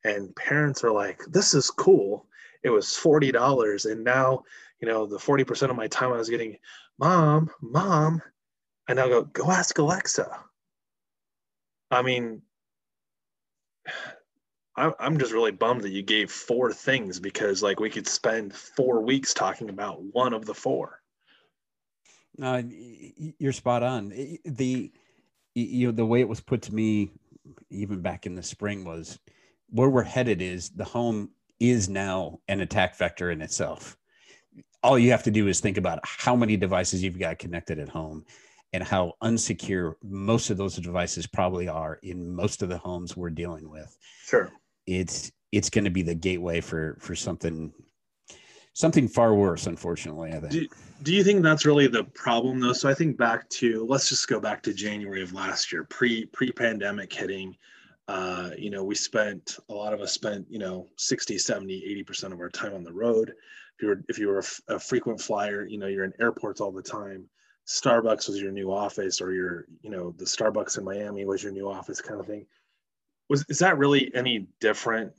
and 0.05 0.35
parents 0.37 0.85
are 0.85 0.93
like, 0.93 1.21
this 1.29 1.55
is 1.55 1.71
cool. 1.71 2.27
It 2.63 2.71
was 2.71 2.87
$40. 2.87 3.91
And 3.91 4.05
now, 4.05 4.45
you 4.81 4.87
know, 4.87 5.07
the 5.07 5.19
40% 5.19 5.71
of 5.71 5.77
my 5.77 5.89
time 5.89 6.13
I 6.13 6.19
was 6.19 6.29
getting, 6.29 6.57
mom, 6.99 7.51
mom, 7.61 8.23
and 8.89 9.01
I'll 9.01 9.09
go, 9.09 9.23
go 9.25 9.51
ask 9.51 9.77
Alexa. 9.79 10.39
I 11.91 12.03
mean, 12.03 12.43
I'm 14.77 15.19
just 15.19 15.33
really 15.33 15.53
bummed 15.53 15.83
that 15.83 15.93
you 15.93 16.03
gave 16.03 16.33
four 16.33 16.73
things 16.73 17.21
because 17.21 17.63
like 17.63 17.79
we 17.79 17.89
could 17.89 18.09
spend 18.09 18.53
four 18.53 19.01
weeks 19.03 19.33
talking 19.33 19.71
about 19.71 20.03
one 20.03 20.33
of 20.33 20.47
the 20.47 20.55
four. 20.55 21.01
No, 22.37 22.61
you're 23.39 23.53
spot 23.53 23.85
on. 23.85 24.09
The 24.45 24.91
you 25.55 25.87
know 25.87 25.93
the 25.93 26.05
way 26.05 26.21
it 26.21 26.29
was 26.29 26.41
put 26.41 26.63
to 26.63 26.75
me 26.75 27.13
even 27.71 28.01
back 28.01 28.27
in 28.27 28.35
the 28.35 28.43
spring 28.43 28.85
was 28.85 29.21
where 29.71 29.89
we're 29.89 30.03
headed 30.03 30.43
is 30.43 30.71
the 30.71 30.85
home 30.85 31.31
is 31.61 31.89
now 31.89 32.41
an 32.49 32.61
attack 32.61 32.97
vector 32.97 33.31
in 33.31 33.41
itself 33.41 33.97
all 34.83 34.99
you 34.99 35.11
have 35.11 35.23
to 35.23 35.31
do 35.31 35.49
is 35.49 35.61
think 35.61 35.79
about 35.79 35.99
how 36.03 36.37
many 36.37 36.57
devices 36.57 37.03
you've 37.03 37.19
got 37.19 37.39
connected 37.39 37.79
at 37.79 37.89
home 37.89 38.25
and 38.75 38.83
how 38.83 39.13
unsecure 39.23 39.95
most 40.03 40.51
of 40.51 40.57
those 40.57 40.75
devices 40.75 41.29
probably 41.29 41.69
are 41.69 42.01
in 42.03 42.35
most 42.35 42.61
of 42.61 42.69
the 42.69 42.77
homes 42.77 43.17
we're 43.17 43.31
dealing 43.31 43.71
with. 43.71 43.97
Sure. 44.27 44.51
It's 44.87 45.31
it's 45.53 45.71
going 45.71 45.85
to 45.85 45.91
be 45.91 46.03
the 46.03 46.17
gateway 46.17 46.61
for 46.61 46.99
for 47.01 47.15
something 47.15 47.73
something 48.73 49.07
far 49.07 49.33
worse 49.37 49.69
unfortunately 49.69 50.33
i 50.33 50.41
think. 50.41 50.51
Do, 50.51 50.67
do 51.05 51.15
you 51.15 51.23
think 51.23 51.45
that's 51.45 51.65
really 51.65 51.87
the 51.87 52.03
problem 52.03 52.59
though? 52.59 52.73
So 52.73 52.89
i 52.89 52.95
think 52.95 53.17
back 53.17 53.49
to 53.51 53.87
let's 53.89 54.09
just 54.09 54.27
go 54.27 54.41
back 54.41 54.61
to 54.65 54.75
january 54.75 55.23
of 55.23 55.33
last 55.33 55.73
year 55.73 55.85
pre 55.85 56.27
pre 56.27 56.51
pandemic 56.51 57.13
hitting. 57.13 57.57
Uh, 58.07 58.51
you 58.59 58.69
know 58.71 58.85
we 58.85 58.97
spent 58.97 59.57
a 59.71 59.73
lot 59.73 59.95
of 59.95 60.01
us 60.01 60.13
spent 60.13 60.45
you 60.51 60.59
know 60.59 60.89
60 60.99 61.39
70 61.39 62.05
80% 62.07 62.33
of 62.33 62.41
our 62.41 62.51
time 62.51 62.75
on 62.75 62.83
the 62.83 62.93
road. 62.93 63.33
If 63.79 63.83
you're 63.83 64.05
if 64.09 64.19
you're 64.19 64.41
a, 64.41 64.75
a 64.75 64.79
frequent 64.81 65.21
flyer 65.21 65.65
you 65.65 65.79
know 65.79 65.87
you're 65.87 66.05
in 66.05 66.13
airports 66.21 66.61
all 66.61 66.73
the 66.73 66.83
time 66.83 67.29
starbucks 67.67 68.29
was 68.29 68.41
your 68.41 68.53
new 68.53 68.73
office 68.73 69.21
or 69.21 69.33
your 69.33 69.67
you 69.83 69.91
know 69.91 70.15
the 70.19 70.25
starbucks 70.25 70.77
in 70.77 70.85
miami 70.85 71.25
was 71.25 71.43
your 71.43 71.53
new 71.53 71.69
office 71.71 72.01
kind 72.01 72.21
of 72.21 72.27
thing 72.27 72.45
was 73.31 73.45
is 73.49 73.59
that 73.59 73.79
really 73.79 74.11
any 74.15 74.47
different 74.61 75.13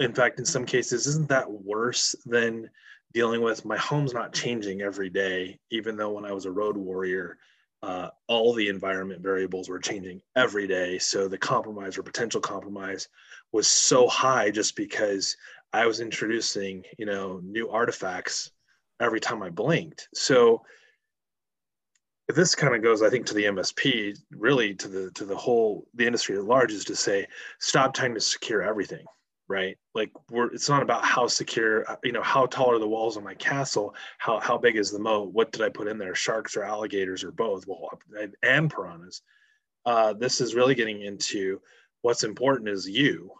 in 0.00 0.14
fact, 0.14 0.38
in 0.38 0.46
some 0.46 0.64
cases, 0.64 1.06
isn't 1.06 1.28
that 1.28 1.48
worse 1.50 2.14
than 2.24 2.70
dealing 3.12 3.42
with 3.42 3.66
my 3.66 3.76
home's 3.76 4.14
not 4.14 4.32
changing 4.32 4.80
every 4.80 5.10
day, 5.10 5.60
even 5.70 5.96
though 5.96 6.10
when 6.10 6.24
I 6.24 6.32
was 6.32 6.46
a 6.46 6.50
road 6.50 6.76
warrior, 6.76 7.36
uh, 7.82 8.08
all 8.26 8.54
the 8.54 8.68
environment 8.68 9.22
variables 9.22 9.68
were 9.68 9.78
changing 9.78 10.22
every 10.36 10.66
day. 10.66 10.98
So 10.98 11.28
the 11.28 11.38
compromise 11.38 11.98
or 11.98 12.02
potential 12.02 12.40
compromise 12.40 13.08
was 13.52 13.68
so 13.68 14.08
high 14.08 14.50
just 14.50 14.74
because 14.74 15.36
I 15.72 15.86
was 15.86 16.00
introducing, 16.00 16.84
you 16.98 17.04
know, 17.04 17.40
new 17.44 17.68
artifacts 17.68 18.50
every 19.00 19.20
time 19.20 19.42
I 19.42 19.50
blinked. 19.50 20.08
So 20.14 20.62
this 22.34 22.54
kind 22.54 22.74
of 22.74 22.82
goes, 22.82 23.02
I 23.02 23.10
think, 23.10 23.26
to 23.26 23.34
the 23.34 23.44
MSP, 23.44 24.18
really 24.30 24.74
to 24.74 24.88
the 24.88 25.10
to 25.12 25.24
the 25.24 25.36
whole 25.36 25.86
the 25.94 26.06
industry 26.06 26.36
at 26.36 26.44
large, 26.44 26.72
is 26.72 26.84
to 26.86 26.96
say, 26.96 27.26
stop 27.58 27.94
trying 27.94 28.14
to 28.14 28.20
secure 28.20 28.62
everything 28.62 29.04
right? 29.50 29.76
Like 29.96 30.12
we're 30.30 30.46
it's 30.54 30.68
not 30.68 30.82
about 30.82 31.04
how 31.04 31.26
secure 31.26 31.90
uh, 31.90 31.96
you 32.04 32.12
know 32.12 32.22
how 32.22 32.46
tall 32.46 32.70
are 32.70 32.78
the 32.78 32.88
walls 32.88 33.16
of 33.16 33.24
my 33.24 33.34
castle 33.34 33.94
how 34.18 34.38
how 34.38 34.56
big 34.56 34.76
is 34.76 34.92
the 34.92 34.98
moat 35.00 35.32
what 35.32 35.50
did 35.50 35.60
i 35.60 35.68
put 35.68 35.88
in 35.88 35.98
there 35.98 36.14
sharks 36.14 36.56
or 36.56 36.62
alligators 36.62 37.24
or 37.24 37.32
both? 37.32 37.66
Well 37.66 37.90
and 38.44 38.70
piranhas. 38.70 39.22
Uh, 39.84 40.12
this 40.12 40.40
is 40.40 40.54
really 40.54 40.76
getting 40.76 41.02
into 41.02 41.60
what's 42.02 42.22
important 42.22 42.68
is 42.68 42.88
you. 42.88 43.32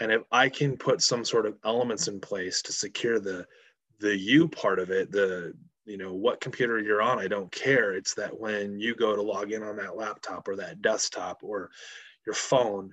And 0.00 0.10
if 0.10 0.22
i 0.32 0.48
can 0.48 0.78
put 0.78 1.02
some 1.02 1.24
sort 1.24 1.44
of 1.44 1.58
elements 1.62 2.08
in 2.08 2.20
place 2.20 2.62
to 2.62 2.72
secure 2.72 3.20
the 3.20 3.46
the 4.00 4.16
you 4.16 4.48
part 4.48 4.78
of 4.78 4.90
it 4.90 5.12
the 5.12 5.52
you 5.88 5.96
know 5.96 6.12
what 6.12 6.40
computer 6.40 6.78
you're 6.78 7.02
on 7.02 7.18
i 7.18 7.26
don't 7.26 7.50
care 7.50 7.94
it's 7.94 8.14
that 8.14 8.38
when 8.38 8.78
you 8.78 8.94
go 8.94 9.16
to 9.16 9.22
log 9.22 9.52
in 9.52 9.62
on 9.62 9.76
that 9.76 9.96
laptop 9.96 10.46
or 10.46 10.54
that 10.54 10.82
desktop 10.82 11.40
or 11.42 11.70
your 12.26 12.34
phone 12.34 12.92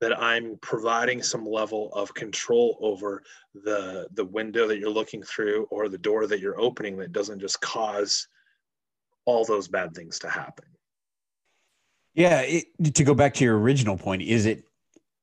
that 0.00 0.20
I'm 0.20 0.58
providing 0.60 1.22
some 1.22 1.46
level 1.46 1.92
of 1.92 2.12
control 2.14 2.76
over 2.80 3.22
the 3.54 4.06
the 4.12 4.24
window 4.24 4.68
that 4.68 4.78
you're 4.78 4.90
looking 4.90 5.22
through 5.22 5.66
or 5.70 5.88
the 5.88 5.98
door 5.98 6.26
that 6.26 6.40
you're 6.40 6.60
opening 6.60 6.96
that 6.98 7.12
doesn't 7.12 7.40
just 7.40 7.60
cause 7.60 8.28
all 9.24 9.44
those 9.44 9.68
bad 9.68 9.94
things 9.94 10.18
to 10.20 10.28
happen. 10.28 10.66
Yeah, 12.14 12.42
it, 12.42 12.66
to 12.94 13.04
go 13.04 13.14
back 13.14 13.34
to 13.34 13.44
your 13.44 13.58
original 13.58 13.96
point, 13.96 14.22
is 14.22 14.46
it 14.46 14.64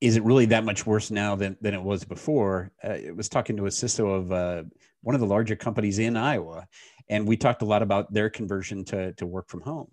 is 0.03 0.17
it 0.17 0.23
really 0.23 0.45
that 0.47 0.63
much 0.65 0.85
worse 0.85 1.11
now 1.11 1.35
than 1.35 1.57
than 1.61 1.73
it 1.73 1.81
was 1.81 2.03
before? 2.03 2.71
Uh, 2.83 2.89
I 3.07 3.11
was 3.15 3.29
talking 3.29 3.57
to 3.57 3.65
a 3.65 3.69
CISO 3.69 4.15
of 4.15 4.31
uh, 4.31 4.63
one 5.01 5.15
of 5.15 5.21
the 5.21 5.27
larger 5.27 5.55
companies 5.55 5.99
in 5.99 6.17
Iowa, 6.17 6.67
and 7.09 7.27
we 7.27 7.37
talked 7.37 7.61
a 7.61 7.65
lot 7.65 7.81
about 7.81 8.13
their 8.13 8.29
conversion 8.29 8.83
to 8.85 9.13
to 9.13 9.25
work 9.25 9.49
from 9.49 9.61
home 9.61 9.89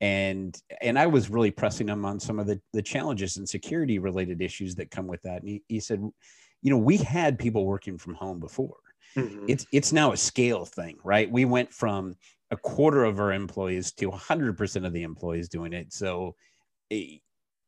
and 0.00 0.60
and 0.82 0.98
I 0.98 1.06
was 1.06 1.30
really 1.30 1.50
pressing 1.50 1.88
him 1.88 2.04
on 2.04 2.20
some 2.20 2.38
of 2.38 2.46
the 2.46 2.60
the 2.72 2.82
challenges 2.82 3.36
and 3.36 3.48
security 3.48 3.98
related 3.98 4.42
issues 4.42 4.74
that 4.76 4.90
come 4.90 5.06
with 5.06 5.22
that. 5.22 5.40
And 5.40 5.48
he, 5.48 5.62
he 5.68 5.80
said, 5.80 6.00
you 6.62 6.70
know, 6.70 6.78
we 6.78 6.98
had 6.98 7.38
people 7.38 7.64
working 7.64 7.96
from 7.96 8.14
home 8.14 8.38
before. 8.38 8.76
Mm-hmm. 9.16 9.46
It's 9.48 9.66
it's 9.72 9.92
now 9.92 10.12
a 10.12 10.16
scale 10.16 10.66
thing, 10.66 10.98
right? 11.02 11.30
We 11.30 11.44
went 11.44 11.72
from 11.72 12.14
a 12.50 12.56
quarter 12.56 13.04
of 13.04 13.18
our 13.18 13.32
employees 13.32 13.92
to 13.92 14.10
100% 14.10 14.86
of 14.86 14.92
the 14.92 15.02
employees 15.02 15.48
doing 15.48 15.72
it. 15.72 15.92
So, 15.92 16.36
it, 16.90 17.20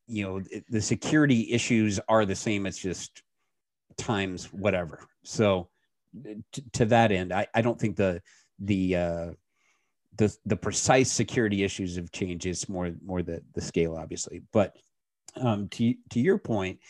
you 0.09 0.25
know, 0.25 0.43
it, 0.50 0.65
the 0.69 0.81
security 0.81 1.53
issues 1.53 2.00
are 2.09 2.25
the 2.25 2.35
same. 2.35 2.67
It's 2.67 2.79
just 2.79 3.23
times 3.97 4.47
whatever. 4.53 5.07
So, 5.25 5.69
t- 6.53 6.65
to 6.73 6.87
that 6.87 7.12
end, 7.12 7.33
I, 7.33 7.47
I 7.55 7.61
don't 7.61 7.79
think 7.79 7.97
the 7.97 8.23
the 8.59 8.97
uh, 8.97 9.27
the 10.17 10.35
the 10.47 10.57
precise 10.57 11.12
security 11.12 11.62
issues 11.62 11.97
have 11.97 12.11
changed. 12.11 12.47
It's 12.47 12.69
more 12.69 12.91
more 13.05 13.23
the 13.23 13.43
the 13.55 13.61
scale, 13.61 13.97
obviously. 13.97 14.43
But 14.53 14.77
um, 15.37 15.69
to 15.69 15.95
to 16.11 16.21
your 16.21 16.38
point, 16.38 16.81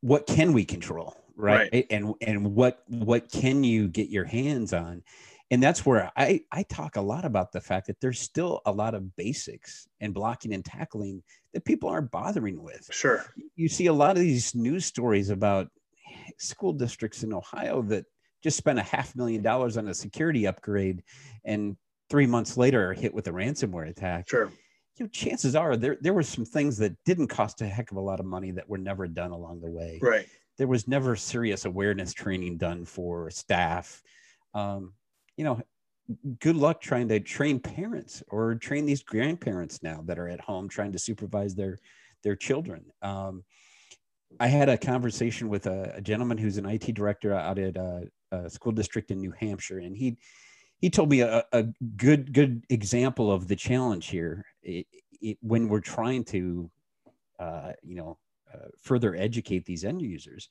what 0.00 0.26
can 0.26 0.52
we 0.52 0.64
control, 0.64 1.16
right? 1.36 1.68
right? 1.72 1.86
And 1.90 2.14
and 2.20 2.54
what 2.54 2.82
what 2.88 3.30
can 3.30 3.62
you 3.62 3.88
get 3.88 4.08
your 4.08 4.24
hands 4.24 4.72
on? 4.72 5.02
And 5.50 5.62
that's 5.62 5.86
where 5.86 6.12
I 6.16 6.42
I 6.52 6.62
talk 6.64 6.96
a 6.96 7.00
lot 7.00 7.24
about 7.24 7.52
the 7.52 7.60
fact 7.60 7.86
that 7.86 8.00
there's 8.00 8.20
still 8.20 8.60
a 8.66 8.72
lot 8.72 8.94
of 8.94 9.16
basics 9.16 9.88
and 10.00 10.12
blocking 10.12 10.52
and 10.52 10.64
tackling 10.64 11.22
that 11.54 11.64
people 11.64 11.88
aren't 11.88 12.10
bothering 12.10 12.62
with. 12.62 12.88
Sure. 12.92 13.24
You 13.56 13.68
see 13.68 13.86
a 13.86 13.92
lot 13.92 14.16
of 14.16 14.22
these 14.22 14.54
news 14.54 14.84
stories 14.84 15.30
about 15.30 15.68
school 16.38 16.72
districts 16.72 17.22
in 17.22 17.32
Ohio 17.32 17.82
that 17.82 18.04
just 18.42 18.56
spent 18.58 18.78
a 18.78 18.82
half 18.82 19.16
million 19.16 19.42
dollars 19.42 19.76
on 19.76 19.88
a 19.88 19.94
security 19.94 20.46
upgrade 20.46 21.02
and 21.44 21.76
three 22.10 22.26
months 22.26 22.56
later 22.56 22.90
are 22.90 22.94
hit 22.94 23.12
with 23.14 23.26
a 23.28 23.30
ransomware 23.30 23.88
attack, 23.88 24.28
sure. 24.28 24.50
You 24.96 25.04
know, 25.04 25.08
chances 25.08 25.54
are 25.54 25.76
there 25.76 25.96
there 26.00 26.14
were 26.14 26.22
some 26.22 26.44
things 26.44 26.76
that 26.78 26.92
didn't 27.04 27.28
cost 27.28 27.60
a 27.62 27.66
heck 27.66 27.90
of 27.90 27.96
a 27.96 28.02
lot 28.02 28.20
of 28.20 28.26
money 28.26 28.50
that 28.52 28.68
were 28.68 28.78
never 28.78 29.06
done 29.06 29.30
along 29.30 29.60
the 29.60 29.70
way. 29.70 29.98
Right. 30.02 30.26
There 30.56 30.66
was 30.66 30.88
never 30.88 31.14
serious 31.14 31.64
awareness 31.64 32.12
training 32.12 32.58
done 32.58 32.84
for 32.84 33.30
staff. 33.30 34.02
Um, 34.54 34.94
you 35.38 35.44
know, 35.44 35.62
good 36.40 36.56
luck 36.56 36.80
trying 36.80 37.08
to 37.08 37.20
train 37.20 37.60
parents 37.60 38.22
or 38.28 38.56
train 38.56 38.84
these 38.84 39.02
grandparents 39.02 39.82
now 39.82 40.02
that 40.04 40.18
are 40.18 40.28
at 40.28 40.40
home 40.40 40.68
trying 40.68 40.92
to 40.92 40.98
supervise 40.98 41.54
their 41.54 41.78
their 42.24 42.34
children. 42.34 42.84
Um, 43.00 43.44
I 44.40 44.48
had 44.48 44.68
a 44.68 44.76
conversation 44.76 45.48
with 45.48 45.66
a, 45.66 45.94
a, 45.94 46.00
gentleman 46.00 46.36
who's 46.36 46.58
an 46.58 46.66
IT 46.66 46.92
director 46.92 47.32
out 47.32 47.58
at 47.58 47.76
a, 47.76 48.02
a, 48.32 48.50
school 48.50 48.72
district 48.72 49.10
in 49.10 49.20
New 49.20 49.32
Hampshire, 49.38 49.78
and 49.78 49.96
he 49.96 50.18
he 50.80 50.90
told 50.90 51.08
me 51.08 51.20
a, 51.20 51.44
a 51.52 51.66
good 51.96 52.32
good 52.32 52.64
example 52.68 53.30
of 53.30 53.46
the 53.46 53.56
challenge 53.56 54.08
here 54.08 54.44
it, 54.62 54.86
it, 55.22 55.38
when 55.40 55.68
we're 55.68 55.80
trying 55.80 56.24
to 56.24 56.68
uh, 57.38 57.72
you 57.82 57.94
know 57.94 58.18
uh, 58.52 58.68
further 58.82 59.14
educate 59.14 59.64
these 59.64 59.84
end 59.84 60.02
users 60.02 60.48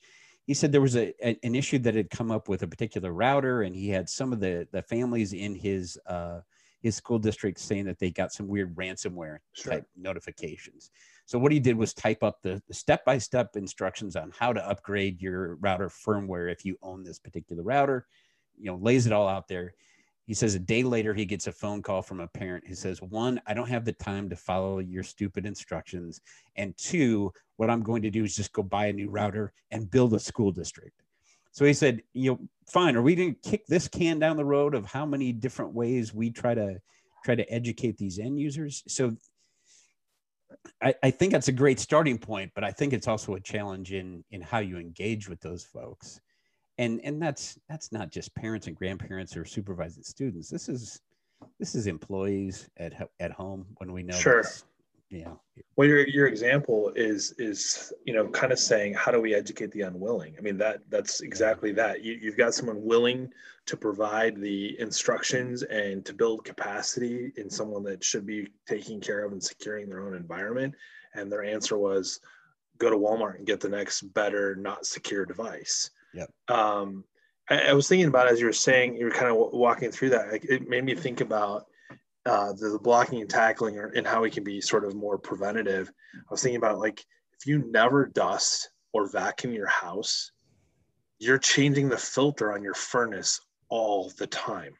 he 0.48 0.54
said 0.54 0.72
there 0.72 0.80
was 0.80 0.96
a, 0.96 1.12
a, 1.22 1.38
an 1.44 1.54
issue 1.54 1.78
that 1.78 1.94
had 1.94 2.08
come 2.08 2.30
up 2.30 2.48
with 2.48 2.62
a 2.62 2.66
particular 2.66 3.12
router 3.12 3.62
and 3.62 3.76
he 3.76 3.90
had 3.90 4.08
some 4.08 4.32
of 4.32 4.40
the 4.40 4.66
the 4.72 4.82
families 4.82 5.34
in 5.34 5.54
his 5.54 5.98
uh, 6.06 6.40
his 6.80 6.96
school 6.96 7.18
district 7.18 7.60
saying 7.60 7.84
that 7.84 7.98
they 7.98 8.10
got 8.10 8.32
some 8.32 8.48
weird 8.48 8.74
ransomware 8.74 9.38
sure. 9.52 9.74
type 9.74 9.84
notifications 9.94 10.90
so 11.26 11.38
what 11.38 11.52
he 11.52 11.60
did 11.60 11.76
was 11.76 11.92
type 11.92 12.22
up 12.22 12.38
the 12.42 12.62
step-by-step 12.72 13.56
instructions 13.56 14.16
on 14.16 14.32
how 14.36 14.52
to 14.52 14.66
upgrade 14.66 15.20
your 15.20 15.56
router 15.56 15.90
firmware 15.90 16.50
if 16.50 16.64
you 16.64 16.76
own 16.82 17.04
this 17.04 17.18
particular 17.18 17.62
router 17.62 18.06
you 18.56 18.70
know 18.70 18.78
lays 18.78 19.06
it 19.06 19.12
all 19.12 19.28
out 19.28 19.48
there 19.48 19.74
he 20.28 20.34
says 20.34 20.54
a 20.54 20.58
day 20.58 20.82
later, 20.82 21.14
he 21.14 21.24
gets 21.24 21.46
a 21.46 21.52
phone 21.52 21.80
call 21.80 22.02
from 22.02 22.20
a 22.20 22.28
parent 22.28 22.64
who 22.66 22.74
mm. 22.74 22.76
says, 22.76 23.00
One, 23.00 23.40
I 23.46 23.54
don't 23.54 23.70
have 23.70 23.86
the 23.86 23.94
time 23.94 24.28
to 24.28 24.36
follow 24.36 24.78
your 24.78 25.02
stupid 25.02 25.46
instructions. 25.46 26.20
And 26.54 26.76
two, 26.76 27.32
what 27.56 27.70
I'm 27.70 27.82
going 27.82 28.02
to 28.02 28.10
do 28.10 28.24
is 28.24 28.36
just 28.36 28.52
go 28.52 28.62
buy 28.62 28.86
a 28.86 28.92
new 28.92 29.08
router 29.08 29.54
and 29.70 29.90
build 29.90 30.12
a 30.12 30.18
school 30.18 30.52
district. 30.52 31.02
So 31.52 31.64
he 31.64 31.72
said, 31.72 32.02
you 32.12 32.30
know, 32.30 32.40
fine. 32.68 32.94
Are 32.94 33.00
we 33.00 33.14
going 33.14 33.36
to 33.36 33.50
kick 33.50 33.66
this 33.68 33.88
can 33.88 34.18
down 34.18 34.36
the 34.36 34.44
road 34.44 34.74
of 34.74 34.84
how 34.84 35.06
many 35.06 35.32
different 35.32 35.72
ways 35.72 36.12
we 36.12 36.30
try 36.30 36.54
to 36.54 36.78
try 37.24 37.34
to 37.34 37.50
educate 37.50 37.96
these 37.96 38.18
end 38.18 38.38
users? 38.38 38.84
So 38.86 39.16
I, 40.82 40.94
I 41.02 41.10
think 41.10 41.32
that's 41.32 41.48
a 41.48 41.52
great 41.52 41.80
starting 41.80 42.18
point, 42.18 42.52
but 42.54 42.64
I 42.64 42.70
think 42.70 42.92
it's 42.92 43.08
also 43.08 43.34
a 43.34 43.40
challenge 43.40 43.94
in 43.94 44.22
in 44.30 44.42
how 44.42 44.58
you 44.58 44.76
engage 44.76 45.26
with 45.26 45.40
those 45.40 45.64
folks. 45.64 46.20
And 46.78 47.00
and 47.02 47.20
that's 47.20 47.58
that's 47.68 47.90
not 47.90 48.10
just 48.10 48.34
parents 48.34 48.68
and 48.68 48.76
grandparents 48.76 49.36
or 49.36 49.44
supervising 49.44 50.04
students. 50.04 50.48
This 50.48 50.68
is 50.68 51.00
this 51.58 51.74
is 51.74 51.86
employees 51.86 52.68
at 52.76 53.10
at 53.20 53.32
home 53.32 53.66
when 53.78 53.92
we 53.92 54.04
know 54.04 54.16
sure. 54.16 54.44
yeah. 55.10 55.32
Well 55.76 55.88
your, 55.88 56.06
your 56.06 56.26
example 56.28 56.92
is 56.94 57.32
is 57.38 57.92
you 58.04 58.14
know 58.14 58.28
kind 58.28 58.52
of 58.52 58.60
saying 58.60 58.94
how 58.94 59.10
do 59.10 59.20
we 59.20 59.34
educate 59.34 59.72
the 59.72 59.82
unwilling? 59.82 60.36
I 60.38 60.40
mean 60.40 60.56
that 60.58 60.80
that's 60.88 61.20
exactly 61.20 61.72
that. 61.72 62.04
You, 62.04 62.16
you've 62.20 62.36
got 62.36 62.54
someone 62.54 62.82
willing 62.84 63.28
to 63.66 63.76
provide 63.76 64.40
the 64.40 64.78
instructions 64.80 65.64
and 65.64 66.04
to 66.04 66.14
build 66.14 66.44
capacity 66.44 67.32
in 67.36 67.50
someone 67.50 67.82
that 67.84 68.04
should 68.04 68.24
be 68.24 68.48
taking 68.66 69.00
care 69.00 69.24
of 69.24 69.32
and 69.32 69.42
securing 69.42 69.88
their 69.88 70.06
own 70.06 70.14
environment. 70.14 70.74
And 71.14 71.30
their 71.30 71.42
answer 71.42 71.76
was 71.76 72.20
go 72.78 72.88
to 72.88 72.96
walmart 72.96 73.36
and 73.36 73.46
get 73.46 73.60
the 73.60 73.68
next 73.68 74.02
better 74.14 74.54
not 74.54 74.86
secure 74.86 75.26
device 75.26 75.90
yep 76.14 76.30
um, 76.48 77.04
I, 77.50 77.68
I 77.68 77.72
was 77.72 77.88
thinking 77.88 78.08
about 78.08 78.28
as 78.28 78.40
you 78.40 78.46
were 78.46 78.52
saying 78.52 78.96
you 78.96 79.04
were 79.04 79.10
kind 79.10 79.30
of 79.30 79.36
walking 79.52 79.90
through 79.90 80.10
that 80.10 80.32
like, 80.32 80.44
it 80.44 80.68
made 80.68 80.84
me 80.84 80.94
think 80.94 81.20
about 81.20 81.66
uh, 82.26 82.52
the, 82.52 82.70
the, 82.70 82.78
blocking 82.78 83.20
and 83.22 83.30
tackling 83.30 83.78
or, 83.78 83.86
and 83.86 84.06
how 84.06 84.20
we 84.20 84.30
can 84.30 84.44
be 84.44 84.60
sort 84.60 84.84
of 84.84 84.94
more 84.94 85.16
preventative. 85.16 85.90
I 86.14 86.30
was 86.30 86.42
thinking 86.42 86.58
about 86.58 86.78
like 86.78 87.04
if 87.38 87.46
you 87.46 87.70
never 87.70 88.06
dust 88.06 88.70
or 88.92 89.08
vacuum 89.08 89.54
your 89.54 89.68
house, 89.68 90.32
you're 91.18 91.38
changing 91.38 91.88
the 91.88 91.96
filter 91.96 92.52
on 92.52 92.62
your 92.62 92.74
furnace 92.74 93.40
all 93.68 94.12
the 94.18 94.26
time. 94.26 94.74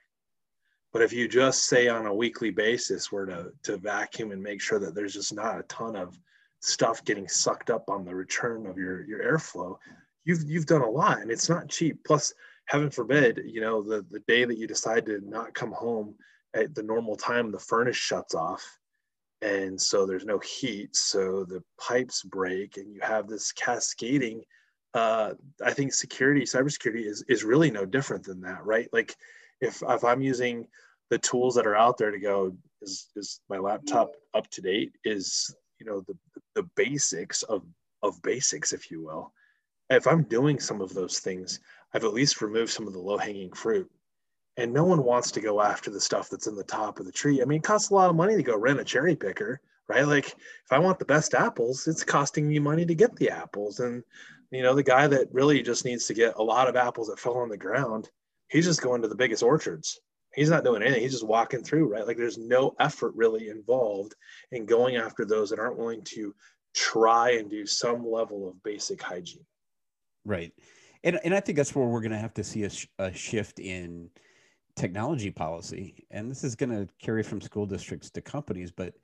But 0.93 1.03
if 1.03 1.13
you 1.13 1.29
just 1.29 1.67
say 1.67 1.89
on 1.89 2.07
a 2.07 2.15
weekly 2.15 2.51
basis 2.51 3.13
were 3.13 3.27
to, 3.27 3.53
to 3.65 3.77
vacuum 3.77 4.33
and 4.33 4.43
make 4.43 4.61
sure 4.61 4.79
that 4.79 4.95
there's 4.95 5.15
just 5.15 5.35
not 5.35 5.59
a 5.59 5.65
ton 5.65 5.97
of 5.97 6.19
stuff 6.61 7.05
getting 7.05 7.29
sucked 7.29 7.71
up 7.71 7.89
on 7.89 8.05
the 8.05 8.15
return 8.15 8.67
of 8.67 8.79
your, 8.79 9.05
your 9.07 9.23
airflow, 9.23 9.77
you've 10.29 10.49
you've 10.49 10.67
done 10.67 10.83
a 10.83 10.91
lot 10.91 11.21
and 11.21 11.31
it's 11.31 11.49
not 11.49 11.69
cheap. 11.69 11.99
Plus, 12.07 12.33
heaven 12.67 12.91
forbid, 12.91 13.41
you 13.47 13.61
know, 13.61 13.83
the, 13.83 14.05
the 14.11 14.21
day 14.29 14.45
that 14.45 14.59
you 14.59 14.67
decide 14.67 15.07
to 15.07 15.21
not 15.27 15.55
come 15.55 15.73
home 15.73 16.15
at 16.55 16.75
the 16.75 16.83
normal 16.83 17.17
time 17.17 17.51
the 17.51 17.59
furnace 17.59 17.97
shuts 17.97 18.35
off 18.35 18.79
and 19.43 19.81
so 19.81 20.05
there's 20.05 20.25
no 20.25 20.39
heat 20.39 20.95
so 20.97 21.45
the 21.45 21.63
pipes 21.81 22.23
break 22.23 22.77
and 22.77 22.93
you 22.93 23.01
have 23.01 23.29
this 23.29 23.53
cascading 23.53 24.43
uh, 24.95 25.33
i 25.65 25.73
think 25.73 25.93
security 25.93 26.43
cybersecurity 26.43 27.05
is, 27.05 27.25
is 27.29 27.45
really 27.45 27.71
no 27.71 27.85
different 27.85 28.25
than 28.25 28.41
that 28.41 28.65
right 28.65 28.89
like 28.93 29.15
if, 29.61 29.83
if 29.89 30.05
i'm 30.05 30.23
using 30.23 30.67
the 31.11 31.19
tools 31.19 31.55
that 31.55 31.67
are 31.67 31.77
out 31.77 31.97
there 31.99 32.11
to 32.11 32.19
go 32.19 32.57
is, 32.83 33.09
is 33.15 33.41
my 33.49 33.59
laptop 33.59 34.11
up 34.35 34.49
to 34.51 34.61
date 34.61 34.93
is 35.05 35.55
you 35.79 35.87
know 35.87 36.03
the, 36.09 36.17
the 36.55 36.69
basics 36.77 37.43
of 37.45 37.63
of 38.03 38.21
basics 38.23 38.73
if 38.73 38.91
you 38.91 39.05
will 39.05 39.33
if 39.91 40.07
i'm 40.07 40.23
doing 40.25 40.59
some 40.59 40.81
of 40.81 40.95
those 40.95 41.19
things 41.21 41.61
i've 41.95 42.05
at 42.05 42.15
least 42.15 42.43
removed 42.43 42.71
some 42.71 42.87
of 42.87 42.93
the 42.93 42.99
low 42.99 43.19
hanging 43.19 43.53
fruit 43.53 43.91
and 44.59 44.73
no 44.73 44.85
one 44.85 45.05
wants 45.05 45.31
to 45.31 45.41
go 45.41 45.63
after 45.63 45.89
the 45.89 46.01
stuff 46.01 46.29
that's 46.29 46.49
in 46.49 46.57
the 46.57 46.65
top 46.65 46.99
of 46.99 47.07
the 47.07 47.13
tree. 47.13 47.41
I 47.41 47.45
mean, 47.45 47.59
it 47.59 47.65
costs 47.65 47.91
a 47.91 47.95
lot 47.95 48.11
of 48.11 48.17
money 48.17 48.35
to 48.35 48.43
go 48.43 48.59
rent 48.59 48.81
a 48.81 48.85
cherry 48.85 49.15
picker, 49.15 49.61
right? 49.89 50.07
Like 50.07 50.27
if 50.27 50.73
I 50.73 50.81
want 50.81 50.99
the 50.99 51.05
best 51.05 51.33
apples, 51.33 51.87
it's 51.87 52.05
costing 52.05 52.49
me 52.49 52.59
money 52.59 52.85
to 52.85 52.95
get 52.95 53.15
the 53.17 53.31
apples. 53.31 53.79
And 53.79 54.03
you 54.51 54.63
know, 54.63 54.75
the 54.75 54.83
guy 54.83 55.07
that 55.07 55.33
really 55.33 55.63
just 55.63 55.85
needs 55.85 56.07
to 56.07 56.15
get 56.15 56.35
a 56.37 56.43
lot 56.43 56.69
of 56.69 56.75
apples 56.75 57.07
that 57.07 57.21
fell 57.21 57.37
on 57.37 57.49
the 57.49 57.57
ground, 57.57 58.11
he's 58.49 58.65
just 58.65 58.83
going 58.83 59.01
to 59.03 59.09
the 59.09 59.15
biggest 59.15 59.45
orchards. 59.45 60.01
He's 60.35 60.51
not 60.51 60.65
doing 60.65 60.83
anything. 60.83 61.03
He's 61.03 61.13
just 61.13 61.27
walking 61.27 61.63
through, 61.63 61.93
right? 61.93 62.07
Like 62.07 62.17
there's 62.17 62.39
no 62.39 62.75
effort 62.81 63.13
really 63.15 63.49
involved 63.51 64.17
in 64.51 64.67
going 64.67 64.97
after 64.97 65.25
those 65.25 65.51
that 65.51 65.61
aren't 65.61 65.79
willing 65.79 66.03
to 66.03 66.35
try 66.75 67.33
and 67.33 67.49
do 67.49 67.65
some 67.65 68.05
level 68.05 68.49
of 68.49 68.63
basic 68.65 69.01
hygiene. 69.01 69.47
Right. 70.29 70.53
And, 71.05 71.19
and 71.25 71.35
I 71.35 71.41
think 71.41 71.57
that's 71.57 71.75
where 71.75 71.87
we're 71.87 72.01
going 72.01 72.13
to 72.13 72.19
have 72.19 72.35
to 72.35 72.45
see 72.45 72.65
a, 72.65 72.71
sh- 72.71 72.87
a 72.99 73.13
shift 73.13 73.59
in 73.59 74.11
technology 74.77 75.31
policy, 75.31 76.05
and 76.11 76.31
this 76.31 76.45
is 76.45 76.55
going 76.55 76.71
to 76.71 76.87
carry 77.03 77.23
from 77.23 77.41
school 77.41 77.67
districts 77.67 78.11
to 78.11 78.21
companies, 78.21 78.71
but 78.71 78.95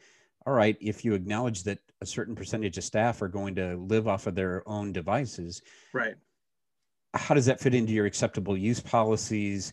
all 0.47 0.53
right, 0.53 0.77
if 0.81 1.05
you 1.05 1.15
acknowledge 1.15 1.63
that 1.65 1.79
a 2.03 2.07
certain 2.07 2.35
percentage 2.35 2.77
of 2.77 2.85
staff 2.85 3.23
are 3.23 3.29
going 3.29 3.55
to 3.55 3.77
live 3.77 4.07
off 4.07 4.27
of 4.27 4.35
their 4.35 4.63
own 4.69 4.93
devices, 4.93 5.63
right? 5.95 6.15
How 7.15 7.35
does 7.35 7.47
that 7.47 7.61
fit 7.61 7.75
into 7.75 7.93
your 7.93 8.07
acceptable 8.07 8.57
use 8.57 8.81
policies? 8.81 9.73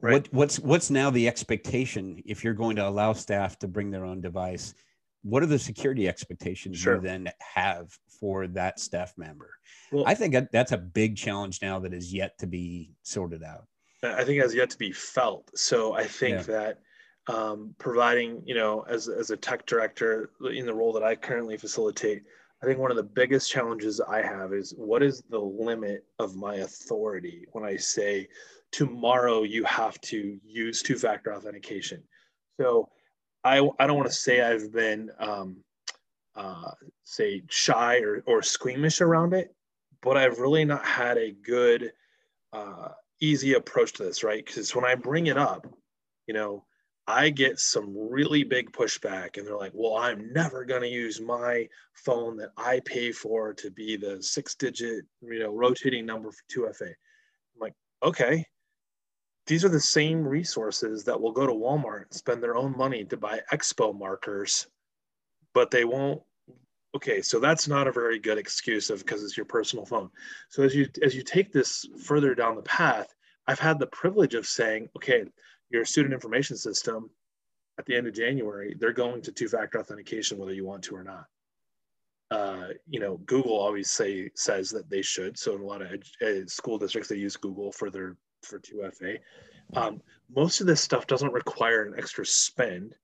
Right. 0.00 0.12
What, 0.12 0.28
what's 0.32 0.60
what's 0.60 0.90
now 0.90 1.10
the 1.10 1.26
expectation 1.26 2.22
if 2.24 2.44
you're 2.44 2.54
going 2.54 2.76
to 2.76 2.86
allow 2.86 3.12
staff 3.12 3.58
to 3.58 3.68
bring 3.68 3.90
their 3.90 4.04
own 4.04 4.20
device? 4.20 4.74
What 5.22 5.42
are 5.42 5.46
the 5.46 5.58
security 5.58 6.08
expectations 6.08 6.78
sure. 6.78 6.96
you 6.96 7.00
then 7.00 7.28
have 7.54 7.90
for 8.20 8.46
that 8.48 8.80
staff 8.80 9.12
member? 9.16 9.50
Well, 9.92 10.04
I 10.06 10.14
think 10.14 10.36
that's 10.52 10.72
a 10.72 10.78
big 10.78 11.16
challenge 11.16 11.60
now 11.60 11.78
that 11.80 11.92
is 11.92 12.12
yet 12.12 12.38
to 12.38 12.46
be 12.46 12.92
sorted 13.02 13.42
out. 13.42 13.66
I 14.02 14.24
think 14.24 14.38
it 14.38 14.42
has 14.42 14.54
yet 14.54 14.70
to 14.70 14.78
be 14.78 14.92
felt. 14.92 15.50
So 15.58 15.92
I 15.92 16.04
think 16.04 16.36
yeah. 16.36 16.42
that 16.42 16.78
um, 17.26 17.74
providing, 17.78 18.42
you 18.46 18.54
know, 18.54 18.84
as, 18.88 19.08
as 19.08 19.30
a 19.30 19.36
tech 19.36 19.66
director 19.66 20.30
in 20.52 20.66
the 20.66 20.74
role 20.74 20.92
that 20.92 21.02
I 21.02 21.14
currently 21.14 21.56
facilitate, 21.56 22.22
I 22.62 22.66
think 22.66 22.78
one 22.78 22.90
of 22.90 22.96
the 22.96 23.02
biggest 23.02 23.50
challenges 23.50 24.00
I 24.00 24.22
have 24.22 24.52
is 24.52 24.74
what 24.76 25.02
is 25.02 25.22
the 25.30 25.38
limit 25.38 26.04
of 26.18 26.36
my 26.36 26.56
authority 26.56 27.46
when 27.52 27.64
I 27.64 27.76
say 27.76 28.28
tomorrow 28.72 29.42
you 29.42 29.64
have 29.64 30.00
to 30.02 30.38
use 30.44 30.82
two 30.82 30.96
factor 30.96 31.34
authentication. 31.34 32.02
So 32.60 32.88
I, 33.44 33.68
I 33.78 33.86
don't 33.86 33.96
want 33.96 34.08
to 34.08 34.14
say 34.14 34.40
I've 34.40 34.72
been, 34.72 35.10
um, 35.18 35.58
uh, 36.34 36.72
say, 37.04 37.42
shy 37.48 37.98
or, 38.00 38.22
or 38.26 38.42
squeamish 38.42 39.00
around 39.00 39.34
it, 39.34 39.54
but 40.02 40.16
I've 40.16 40.38
really 40.38 40.64
not 40.64 40.84
had 40.84 41.18
a 41.18 41.32
good 41.32 41.92
uh, 42.52 42.88
easy 43.20 43.54
approach 43.54 43.94
to 43.94 44.04
this, 44.04 44.22
right? 44.22 44.44
Because 44.44 44.74
when 44.74 44.84
I 44.84 44.94
bring 44.94 45.26
it 45.26 45.36
up, 45.36 45.66
you 46.26 46.34
know, 46.34 46.64
I 47.06 47.30
get 47.30 47.58
some 47.58 47.96
really 47.96 48.44
big 48.44 48.70
pushback, 48.70 49.38
and 49.38 49.46
they're 49.46 49.56
like, 49.56 49.72
well, 49.74 49.96
I'm 49.96 50.30
never 50.34 50.66
going 50.66 50.82
to 50.82 50.88
use 50.88 51.22
my 51.22 51.66
phone 51.94 52.36
that 52.36 52.50
I 52.58 52.80
pay 52.84 53.12
for 53.12 53.54
to 53.54 53.70
be 53.70 53.96
the 53.96 54.22
six 54.22 54.54
digit, 54.54 55.06
you 55.22 55.38
know, 55.38 55.50
rotating 55.50 56.04
number 56.04 56.30
for 56.30 56.42
2FA. 56.70 56.88
I'm 56.88 57.60
like, 57.60 57.72
okay, 58.02 58.44
these 59.48 59.64
are 59.64 59.70
the 59.70 59.80
same 59.80 60.28
resources 60.28 61.04
that 61.04 61.20
will 61.20 61.32
go 61.32 61.46
to 61.46 61.52
Walmart 61.52 62.02
and 62.02 62.14
spend 62.14 62.42
their 62.42 62.56
own 62.56 62.76
money 62.76 63.04
to 63.06 63.16
buy 63.16 63.40
expo 63.50 63.98
markers, 63.98 64.68
but 65.54 65.70
they 65.70 65.84
won't 65.84 66.22
okay 66.94 67.20
so 67.20 67.38
that's 67.38 67.68
not 67.68 67.86
a 67.86 67.92
very 67.92 68.18
good 68.18 68.38
excuse 68.38 68.88
of 68.90 69.00
because 69.00 69.22
it's 69.22 69.36
your 69.36 69.46
personal 69.46 69.84
phone. 69.84 70.10
So 70.50 70.62
as 70.62 70.74
you 70.74 70.86
as 71.02 71.14
you 71.14 71.22
take 71.22 71.52
this 71.52 71.86
further 72.02 72.34
down 72.34 72.56
the 72.56 72.62
path 72.62 73.14
i've 73.46 73.58
had 73.58 73.78
the 73.78 73.86
privilege 73.88 74.34
of 74.34 74.46
saying 74.46 74.88
okay 74.96 75.24
your 75.70 75.84
student 75.84 76.14
information 76.14 76.56
system 76.56 77.10
at 77.78 77.86
the 77.86 77.94
end 77.94 78.06
of 78.06 78.14
january 78.14 78.74
they're 78.78 78.92
going 78.92 79.20
to 79.22 79.32
two-factor 79.32 79.78
authentication 79.78 80.38
whether 80.38 80.54
you 80.54 80.64
want 80.64 80.82
to 80.84 80.96
or 80.96 81.04
not. 81.04 81.26
Uh, 82.30 82.68
you 82.86 83.00
know 83.00 83.18
google 83.24 83.58
always 83.58 83.90
say 83.90 84.30
says 84.34 84.70
that 84.70 84.88
they 84.90 85.02
should. 85.02 85.38
So 85.38 85.54
in 85.54 85.62
a 85.62 85.64
lot 85.64 85.82
of 85.82 85.92
ed- 86.22 86.50
school 86.50 86.78
districts 86.78 87.08
they 87.08 87.16
use 87.16 87.36
google 87.36 87.72
for 87.72 87.90
their 87.90 88.16
for 88.42 88.58
2fa 88.58 89.18
um, 89.74 90.00
most 90.34 90.60
of 90.60 90.66
this 90.66 90.80
stuff 90.80 91.06
doesn't 91.06 91.32
require 91.32 91.84
an 91.84 91.94
extra 91.96 92.24
spend. 92.24 92.94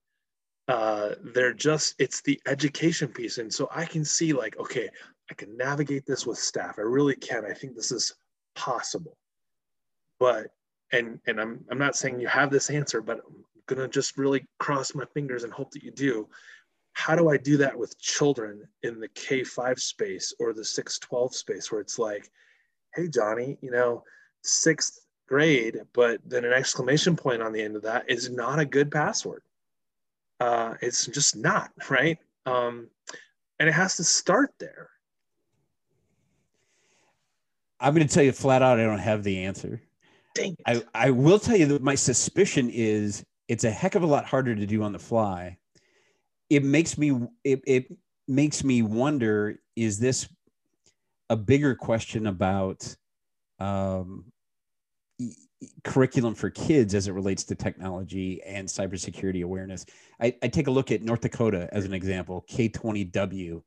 Uh, 0.68 1.10
they're 1.34 1.52
just 1.52 1.94
it's 1.98 2.22
the 2.22 2.40
education 2.46 3.08
piece. 3.08 3.38
And 3.38 3.52
so 3.52 3.68
i 3.74 3.84
can 3.84 4.04
see 4.04 4.32
like 4.32 4.58
okay 4.58 4.88
i 5.30 5.34
can 5.34 5.56
navigate 5.56 6.06
this 6.06 6.26
with 6.26 6.38
staff. 6.38 6.78
I 6.78 6.82
really 6.82 7.16
can. 7.16 7.44
I 7.44 7.52
think 7.52 7.74
this 7.74 7.92
is 7.92 8.14
possible. 8.54 9.16
But 10.18 10.48
and 10.92 11.18
and 11.26 11.40
i'm 11.40 11.64
i'm 11.70 11.78
not 11.78 11.96
saying 11.96 12.20
you 12.20 12.28
have 12.28 12.50
this 12.50 12.70
answer 12.70 13.00
but 13.00 13.20
i'm 13.26 13.44
gonna 13.66 13.88
just 13.88 14.18
really 14.18 14.46
cross 14.58 14.94
my 14.94 15.04
fingers 15.14 15.44
and 15.44 15.52
hope 15.52 15.70
that 15.72 15.82
you 15.82 15.90
do. 15.90 16.28
How 16.94 17.14
do 17.16 17.28
i 17.28 17.36
do 17.36 17.58
that 17.58 17.76
with 17.78 17.98
children 17.98 18.62
in 18.82 19.00
the 19.00 19.08
k5 19.08 19.78
space 19.78 20.32
or 20.38 20.54
the 20.54 20.64
612 20.64 21.34
space 21.34 21.70
where 21.70 21.80
it's 21.80 21.98
like 21.98 22.30
hey 22.94 23.08
johnny 23.08 23.58
you 23.60 23.70
know 23.70 24.02
sixth 24.42 25.03
grade 25.26 25.80
but 25.92 26.20
then 26.26 26.44
an 26.44 26.52
exclamation 26.52 27.16
point 27.16 27.42
on 27.42 27.52
the 27.52 27.62
end 27.62 27.76
of 27.76 27.82
that 27.82 28.08
is 28.08 28.30
not 28.30 28.58
a 28.58 28.64
good 28.64 28.90
password. 28.90 29.42
Uh, 30.40 30.74
it's 30.80 31.06
just 31.06 31.36
not 31.36 31.70
right? 31.90 32.18
Um, 32.46 32.88
and 33.58 33.68
it 33.68 33.72
has 33.72 33.96
to 33.96 34.04
start 34.04 34.52
there. 34.58 34.90
I'm 37.80 37.94
going 37.94 38.06
to 38.06 38.12
tell 38.12 38.22
you 38.22 38.32
flat 38.32 38.62
out 38.62 38.80
i 38.80 38.84
don't 38.84 38.98
have 38.98 39.24
the 39.24 39.44
answer. 39.44 39.80
Dang 40.34 40.56
I, 40.66 40.82
I 40.94 41.10
will 41.10 41.38
tell 41.38 41.56
you 41.56 41.66
that 41.66 41.82
my 41.82 41.94
suspicion 41.94 42.70
is 42.70 43.24
it's 43.48 43.64
a 43.64 43.70
heck 43.70 43.94
of 43.94 44.02
a 44.02 44.06
lot 44.06 44.24
harder 44.24 44.54
to 44.54 44.66
do 44.66 44.82
on 44.82 44.92
the 44.92 44.98
fly. 44.98 45.58
It 46.50 46.64
makes 46.64 46.98
me 46.98 47.28
it, 47.44 47.62
it 47.66 47.96
makes 48.26 48.64
me 48.64 48.82
wonder 48.82 49.60
is 49.76 49.98
this 49.98 50.28
a 51.30 51.36
bigger 51.36 51.74
question 51.74 52.26
about 52.26 52.94
um, 53.58 54.24
curriculum 55.84 56.34
for 56.34 56.50
kids 56.50 56.94
as 56.94 57.06
it 57.08 57.12
relates 57.12 57.44
to 57.44 57.54
technology 57.54 58.42
and 58.42 58.66
cybersecurity 58.66 59.44
awareness. 59.44 59.84
I, 60.20 60.34
I 60.42 60.48
take 60.48 60.66
a 60.66 60.70
look 60.70 60.90
at 60.90 61.02
North 61.02 61.20
Dakota 61.20 61.68
as 61.72 61.84
an 61.84 61.92
example, 61.92 62.44
K20W. 62.50 63.62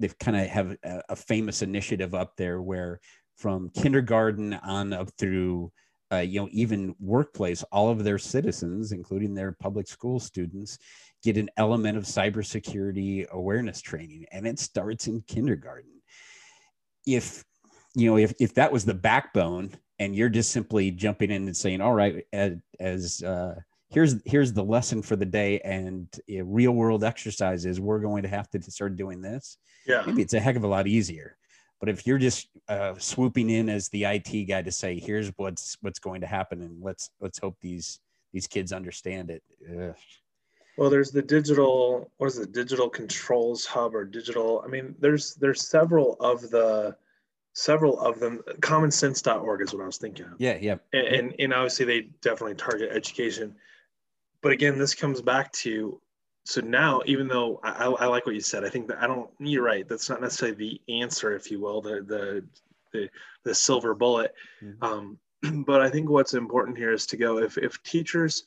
They've 0.00 0.18
kind 0.18 0.36
of 0.36 0.46
have 0.46 0.76
a, 0.82 1.02
a, 1.10 1.16
famous 1.16 1.60
initiative 1.60 2.14
up 2.14 2.34
there 2.36 2.62
where 2.62 3.00
from 3.36 3.70
kindergarten 3.70 4.54
on 4.54 4.94
up 4.94 5.10
through 5.18 5.70
uh, 6.12 6.18
you 6.18 6.40
know 6.40 6.48
even 6.50 6.94
workplace, 6.98 7.62
all 7.64 7.90
of 7.90 8.02
their 8.02 8.18
citizens, 8.18 8.92
including 8.92 9.34
their 9.34 9.52
public 9.52 9.86
school 9.86 10.18
students, 10.18 10.78
get 11.22 11.36
an 11.36 11.50
element 11.56 11.96
of 11.96 12.04
cybersecurity 12.04 13.28
awareness 13.28 13.80
training, 13.80 14.24
and 14.32 14.46
it 14.46 14.58
starts 14.58 15.06
in 15.06 15.20
kindergarten. 15.28 16.02
If 17.06 17.44
you 17.94 18.10
know 18.10 18.16
if, 18.16 18.32
if 18.40 18.54
that 18.54 18.72
was 18.72 18.84
the 18.84 18.94
backbone 18.94 19.72
and 20.00 20.16
you're 20.16 20.30
just 20.30 20.50
simply 20.50 20.90
jumping 20.90 21.30
in 21.30 21.46
and 21.46 21.56
saying, 21.56 21.80
all 21.80 21.92
right, 21.92 22.26
as, 22.32 22.56
as 22.80 23.22
uh, 23.22 23.54
here's 23.90 24.16
here's 24.24 24.52
the 24.52 24.64
lesson 24.64 25.02
for 25.02 25.14
the 25.14 25.26
day 25.26 25.60
and 25.60 26.08
uh, 26.32 26.42
real 26.44 26.72
world 26.72 27.04
exercises, 27.04 27.78
we're 27.78 28.00
going 28.00 28.22
to 28.22 28.28
have 28.28 28.50
to 28.50 28.62
start 28.62 28.96
doing 28.96 29.20
this. 29.20 29.58
Yeah, 29.86 30.02
maybe 30.06 30.22
it's 30.22 30.34
a 30.34 30.40
heck 30.40 30.56
of 30.56 30.64
a 30.64 30.68
lot 30.68 30.88
easier. 30.88 31.36
But 31.78 31.88
if 31.88 32.06
you're 32.06 32.18
just 32.18 32.48
uh, 32.68 32.94
swooping 32.98 33.48
in 33.48 33.68
as 33.68 33.88
the 33.88 34.04
IT 34.04 34.46
guy 34.48 34.62
to 34.62 34.72
say, 34.72 34.98
here's 34.98 35.28
what's 35.36 35.76
what's 35.82 35.98
going 35.98 36.22
to 36.22 36.26
happen, 36.26 36.62
and 36.62 36.82
let's 36.82 37.10
let's 37.20 37.38
hope 37.38 37.56
these 37.60 38.00
these 38.32 38.46
kids 38.46 38.72
understand 38.72 39.30
it. 39.30 39.42
Ugh. 39.70 39.94
Well, 40.78 40.88
there's 40.88 41.10
the 41.10 41.20
digital, 41.20 42.10
what 42.16 42.28
is 42.28 42.38
it, 42.38 42.52
digital 42.52 42.88
controls 42.88 43.66
hub 43.66 43.94
or 43.94 44.04
digital? 44.04 44.62
I 44.64 44.68
mean, 44.68 44.94
there's 44.98 45.34
there's 45.34 45.68
several 45.68 46.16
of 46.20 46.48
the 46.48 46.96
several 47.52 47.98
of 48.00 48.20
them 48.20 48.40
commonsense.org 48.60 49.62
is 49.62 49.72
what 49.72 49.82
i 49.82 49.86
was 49.86 49.98
thinking 49.98 50.26
of. 50.26 50.32
Yeah 50.38 50.58
yeah. 50.60 50.76
And, 50.92 51.06
and, 51.06 51.34
and 51.38 51.54
obviously 51.54 51.86
they 51.86 52.00
definitely 52.22 52.54
target 52.54 52.90
education. 52.92 53.56
But 54.42 54.52
again 54.52 54.78
this 54.78 54.94
comes 54.94 55.20
back 55.20 55.52
to 55.52 56.00
so 56.44 56.60
now 56.60 57.02
even 57.06 57.28
though 57.28 57.60
I, 57.62 57.86
I, 57.86 58.06
like 58.06 58.24
what 58.24 58.34
you 58.34 58.40
said 58.40 58.64
i 58.64 58.70
think 58.70 58.88
that 58.88 59.02
i 59.02 59.06
don't 59.06 59.28
you're 59.38 59.62
right 59.62 59.86
that's 59.86 60.08
not 60.08 60.22
necessarily 60.22 60.56
the 60.56 61.02
answer 61.02 61.34
if 61.36 61.50
you 61.50 61.60
will 61.60 61.82
the 61.82 62.02
the 62.02 62.44
the, 62.92 63.08
the 63.44 63.54
silver 63.54 63.94
bullet. 63.94 64.34
Mm-hmm. 64.62 64.82
um, 64.82 65.18
but 65.64 65.80
i 65.80 65.90
think 65.90 66.08
what's 66.08 66.34
important 66.34 66.78
here 66.78 66.92
is 66.92 67.06
to 67.06 67.16
go 67.16 67.38
if 67.38 67.58
if 67.58 67.82
teachers 67.82 68.44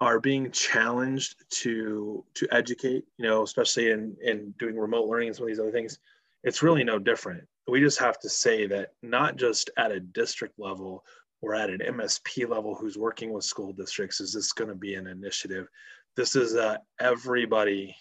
are 0.00 0.20
being 0.20 0.50
challenged 0.50 1.36
to 1.50 2.24
to 2.34 2.46
educate 2.50 3.04
you 3.18 3.26
know 3.26 3.42
especially 3.42 3.90
in 3.90 4.16
in 4.22 4.54
doing 4.58 4.76
remote 4.76 5.08
learning 5.08 5.28
and 5.28 5.36
some 5.36 5.44
of 5.44 5.48
these 5.48 5.60
other 5.60 5.72
things 5.72 5.98
it's 6.42 6.62
really 6.62 6.84
no 6.84 6.98
different 6.98 7.46
we 7.68 7.80
just 7.80 7.98
have 7.98 8.18
to 8.20 8.28
say 8.28 8.66
that 8.66 8.92
not 9.02 9.36
just 9.36 9.70
at 9.76 9.92
a 9.92 10.00
district 10.00 10.58
level 10.58 11.04
or 11.42 11.54
at 11.54 11.70
an 11.70 11.80
MSP 11.80 12.48
level 12.48 12.74
who's 12.74 12.96
working 12.96 13.32
with 13.32 13.44
school 13.44 13.72
districts 13.72 14.20
is 14.20 14.32
this 14.32 14.52
going 14.52 14.68
to 14.68 14.74
be 14.74 14.94
an 14.94 15.06
initiative. 15.06 15.68
This 16.16 16.36
is 16.36 16.54
uh, 16.54 16.78
everybody 17.00 17.94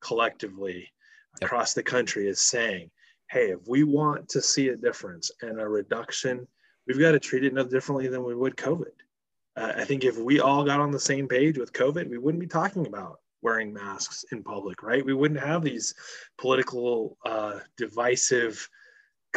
collectively 0.00 0.88
across 1.42 1.74
the 1.74 1.82
country 1.82 2.28
is 2.28 2.40
saying, 2.40 2.90
hey, 3.30 3.50
if 3.50 3.60
we 3.66 3.82
want 3.82 4.28
to 4.30 4.40
see 4.40 4.68
a 4.68 4.76
difference 4.76 5.30
and 5.42 5.60
a 5.60 5.68
reduction, 5.68 6.46
we've 6.86 6.98
got 6.98 7.12
to 7.12 7.20
treat 7.20 7.44
it 7.44 7.52
no 7.52 7.64
differently 7.64 8.08
than 8.08 8.24
we 8.24 8.34
would 8.34 8.56
COVID. 8.56 8.92
Uh, 9.56 9.72
I 9.76 9.84
think 9.84 10.04
if 10.04 10.16
we 10.16 10.40
all 10.40 10.64
got 10.64 10.80
on 10.80 10.90
the 10.90 11.00
same 11.00 11.28
page 11.28 11.58
with 11.58 11.72
COVID, 11.72 12.08
we 12.08 12.18
wouldn't 12.18 12.40
be 12.40 12.46
talking 12.46 12.86
about 12.86 13.18
wearing 13.42 13.72
masks 13.72 14.24
in 14.32 14.42
public, 14.42 14.82
right? 14.82 15.04
We 15.04 15.14
wouldn't 15.14 15.40
have 15.40 15.62
these 15.62 15.94
political, 16.38 17.16
uh, 17.24 17.58
divisive 17.76 18.68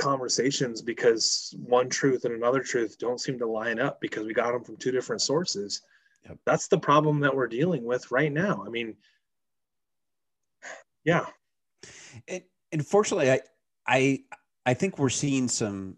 conversations 0.01 0.81
because 0.81 1.55
one 1.63 1.87
truth 1.87 2.25
and 2.25 2.33
another 2.33 2.61
truth 2.61 2.97
don't 2.97 3.21
seem 3.21 3.37
to 3.39 3.45
line 3.45 3.79
up 3.79 4.01
because 4.01 4.25
we 4.25 4.33
got 4.33 4.51
them 4.51 4.63
from 4.63 4.75
two 4.77 4.91
different 4.91 5.21
sources. 5.21 5.81
Yep. 6.25 6.37
That's 6.45 6.67
the 6.67 6.79
problem 6.79 7.19
that 7.21 7.35
we're 7.35 7.47
dealing 7.47 7.83
with 7.83 8.11
right 8.11 8.31
now. 8.31 8.63
I 8.65 8.69
mean, 8.69 8.95
yeah. 11.03 11.27
And 12.27 12.43
unfortunately, 12.71 13.31
I, 13.31 13.39
I, 13.87 14.19
I 14.65 14.73
think 14.73 14.97
we're 14.97 15.09
seeing 15.09 15.47
some, 15.47 15.97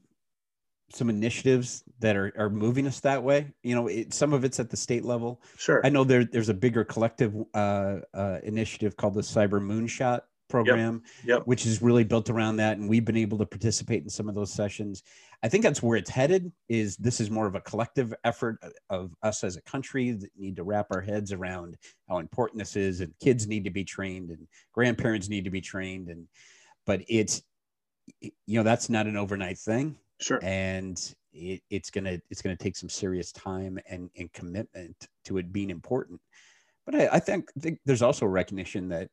some 0.92 1.10
initiatives 1.10 1.84
that 2.00 2.16
are, 2.16 2.32
are 2.38 2.50
moving 2.50 2.86
us 2.86 3.00
that 3.00 3.24
way. 3.24 3.52
You 3.64 3.76
know, 3.76 3.88
it, 3.88 4.14
some 4.14 4.34
of 4.34 4.44
it's 4.44 4.60
at 4.60 4.70
the 4.70 4.78
state 4.78 5.06
level. 5.06 5.42
Sure. 5.58 5.82
I 5.84 5.90
know 5.90 6.04
there, 6.04 6.26
there's 6.26 6.50
a 6.50 6.54
bigger 6.54 6.84
collective 6.84 7.34
uh, 7.54 8.00
uh, 8.14 8.40
initiative 8.44 8.96
called 8.96 9.16
the 9.16 9.22
Cyber 9.22 9.62
Moonshot 9.62 10.22
program, 10.54 11.02
yep. 11.24 11.40
Yep. 11.40 11.48
which 11.48 11.66
is 11.66 11.82
really 11.82 12.04
built 12.04 12.30
around 12.30 12.58
that. 12.58 12.78
And 12.78 12.88
we've 12.88 13.04
been 13.04 13.18
able 13.18 13.40
to 13.40 13.46
participate 13.46 14.04
in 14.04 14.10
some 14.10 14.30
of 14.30 14.36
those 14.36 14.54
sessions. 14.54 15.02
I 15.42 15.50
think 15.50 15.64
that's 15.64 15.82
where 15.82 15.98
it's 15.98 16.12
headed 16.12 16.52
is 16.70 16.96
this 16.98 17.20
is 17.20 17.32
more 17.32 17.48
of 17.48 17.56
a 17.56 17.62
collective 17.62 18.14
effort 18.24 18.60
of 18.92 19.16
us 19.24 19.44
as 19.44 19.58
a 19.58 19.64
country 19.64 20.12
that 20.12 20.30
need 20.38 20.56
to 20.58 20.64
wrap 20.64 20.88
our 20.92 21.02
heads 21.02 21.34
around 21.34 21.76
how 22.08 22.20
important 22.20 22.60
this 22.60 22.76
is 22.76 23.02
and 23.02 23.12
kids 23.20 23.48
need 23.48 23.64
to 23.64 23.72
be 23.72 23.84
trained 23.84 24.30
and 24.30 24.48
grandparents 24.74 25.28
need 25.28 25.44
to 25.46 25.50
be 25.50 25.60
trained. 25.60 26.10
And, 26.10 26.28
but 26.86 27.02
it's, 27.08 27.42
you 28.22 28.32
know, 28.48 28.64
that's 28.64 28.92
not 28.92 29.08
an 29.08 29.18
overnight 29.18 29.58
thing. 29.58 29.98
Sure. 30.22 30.40
And 30.44 31.00
it, 31.34 31.64
it's 31.72 31.90
going 31.90 32.06
to, 32.06 32.22
it's 32.30 32.44
going 32.44 32.56
to 32.56 32.64
take 32.64 32.78
some 32.78 32.90
serious 32.90 33.32
time 33.32 33.80
and, 33.90 34.12
and 34.20 34.32
commitment 34.34 35.08
to 35.26 35.40
it 35.40 35.52
being 35.52 35.72
important. 35.72 36.22
But 36.86 36.94
I, 36.94 37.10
I 37.14 37.20
think, 37.20 37.52
think 37.60 37.80
there's 37.86 38.04
also 38.04 38.28
recognition 38.28 38.90
that 38.90 39.10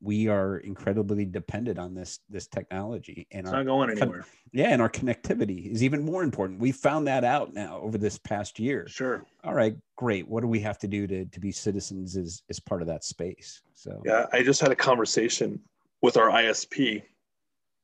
we 0.00 0.28
are 0.28 0.58
incredibly 0.58 1.24
dependent 1.24 1.78
on 1.78 1.94
this 1.94 2.20
this 2.28 2.46
technology 2.46 3.26
and 3.30 3.46
it's 3.46 3.52
our, 3.52 3.64
not 3.64 3.66
going 3.66 3.90
anywhere. 3.90 4.20
Con- 4.20 4.30
yeah, 4.52 4.68
and 4.68 4.82
our 4.82 4.90
connectivity 4.90 5.70
is 5.70 5.82
even 5.82 6.04
more 6.04 6.22
important. 6.22 6.60
We 6.60 6.72
found 6.72 7.06
that 7.06 7.24
out 7.24 7.54
now 7.54 7.80
over 7.80 7.98
this 7.98 8.18
past 8.18 8.58
year. 8.58 8.86
Sure. 8.88 9.24
All 9.44 9.54
right, 9.54 9.76
great. 9.96 10.28
What 10.28 10.42
do 10.42 10.48
we 10.48 10.60
have 10.60 10.78
to 10.80 10.88
do 10.88 11.06
to 11.06 11.24
to 11.24 11.40
be 11.40 11.52
citizens 11.52 12.16
as 12.16 12.42
as 12.50 12.60
part 12.60 12.82
of 12.82 12.88
that 12.88 13.04
space? 13.04 13.62
So 13.74 14.02
yeah, 14.04 14.26
I 14.32 14.42
just 14.42 14.60
had 14.60 14.70
a 14.70 14.76
conversation 14.76 15.60
with 16.02 16.16
our 16.16 16.28
ISP, 16.28 17.02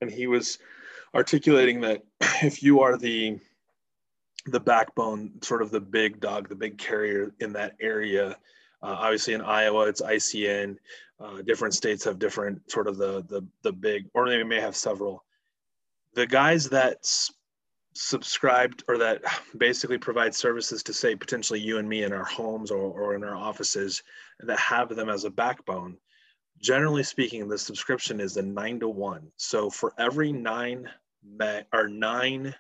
and 0.01 0.11
he 0.11 0.27
was 0.27 0.59
articulating 1.15 1.81
that 1.81 2.03
if 2.43 2.63
you 2.63 2.81
are 2.81 2.99
the 2.99 3.39
the 4.47 4.61
backbone, 4.61 5.33
sort 5.43 5.63
of 5.63 5.71
the 5.71 5.81
big 5.81 6.21
dog, 6.21 6.49
the 6.49 6.57
big 6.57 6.77
carrier 6.79 7.33
in 7.41 7.53
that 7.53 7.75
area. 7.81 8.37
Uh, 8.83 8.97
obviously, 8.99 9.35
in 9.35 9.41
Iowa, 9.41 9.87
it's 9.89 10.03
ICN. 10.03 10.77
Uh, 11.21 11.43
different 11.43 11.75
states 11.75 12.05
have 12.05 12.19
different 12.19 12.71
sort 12.71 12.89
of 12.89 12.97
the 12.97 13.23
the 13.29 13.47
the 13.63 13.73
big, 13.73 14.09
or 14.15 14.29
they 14.29 14.43
may 14.43 14.61
have 14.61 14.77
several. 14.77 15.25
The 16.15 16.27
guys 16.27 16.69
that 16.71 16.99
s- 16.99 17.31
subscribed 17.95 18.85
or 18.89 18.99
that 18.99 19.23
basically 19.57 19.99
provide 19.99 20.35
services 20.35 20.83
to 20.83 20.93
say 20.93 21.15
potentially 21.15 21.61
you 21.61 21.79
and 21.79 21.89
me 21.89 22.03
in 22.03 22.13
our 22.13 22.25
homes 22.25 22.71
or, 22.71 22.79
or 22.79 23.15
in 23.15 23.23
our 23.23 23.37
offices 23.37 24.03
that 24.41 24.59
have 24.59 24.95
them 24.95 25.09
as 25.09 25.25
a 25.25 25.31
backbone 25.31 25.97
generally 26.61 27.03
speaking 27.03 27.49
the 27.49 27.59
subscription 27.59 28.21
is 28.21 28.37
a 28.37 28.43
nine 28.43 28.79
to 28.81 28.89
one 28.89 29.31
so 29.37 29.69
for 29.69 29.93
every 29.99 30.33
nine 30.33 30.89
me- 31.23 31.63
or 31.73 31.89
nine 31.89 32.55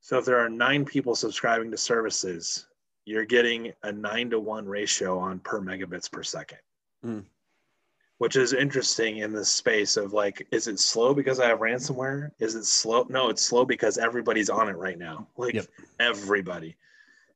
so 0.00 0.18
if 0.18 0.24
there 0.24 0.38
are 0.38 0.48
nine 0.48 0.84
people 0.84 1.16
subscribing 1.16 1.70
to 1.70 1.76
services 1.76 2.66
you're 3.06 3.24
getting 3.24 3.72
a 3.82 3.92
nine 3.92 4.28
to 4.28 4.38
one 4.38 4.66
ratio 4.66 5.18
on 5.18 5.38
per 5.38 5.60
megabits 5.60 6.10
per 6.10 6.22
second 6.22 6.58
mm. 7.04 7.24
which 8.18 8.36
is 8.36 8.52
interesting 8.52 9.18
in 9.18 9.32
this 9.32 9.50
space 9.50 9.96
of 9.96 10.12
like, 10.12 10.46
is 10.50 10.68
it 10.68 10.78
slow 10.78 11.14
because 11.14 11.40
I 11.40 11.48
have 11.48 11.60
ransomware? 11.60 12.30
Is 12.38 12.54
it 12.54 12.64
slow? 12.64 13.06
No, 13.08 13.28
it's 13.28 13.42
slow 13.42 13.64
because 13.64 13.98
everybody's 13.98 14.50
on 14.50 14.68
it 14.68 14.76
right 14.76 14.98
now. 14.98 15.28
Like 15.36 15.54
yep. 15.54 15.66
everybody. 16.00 16.76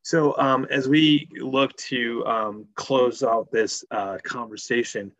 So 0.02 0.36
um, 0.38 0.66
as 0.70 0.88
we 0.88 1.28
look 1.38 1.76
to 1.76 2.24
um, 2.26 2.66
close 2.74 3.22
out 3.22 3.50
this 3.50 3.84
uh, 3.90 4.18
conversation, 4.22 5.12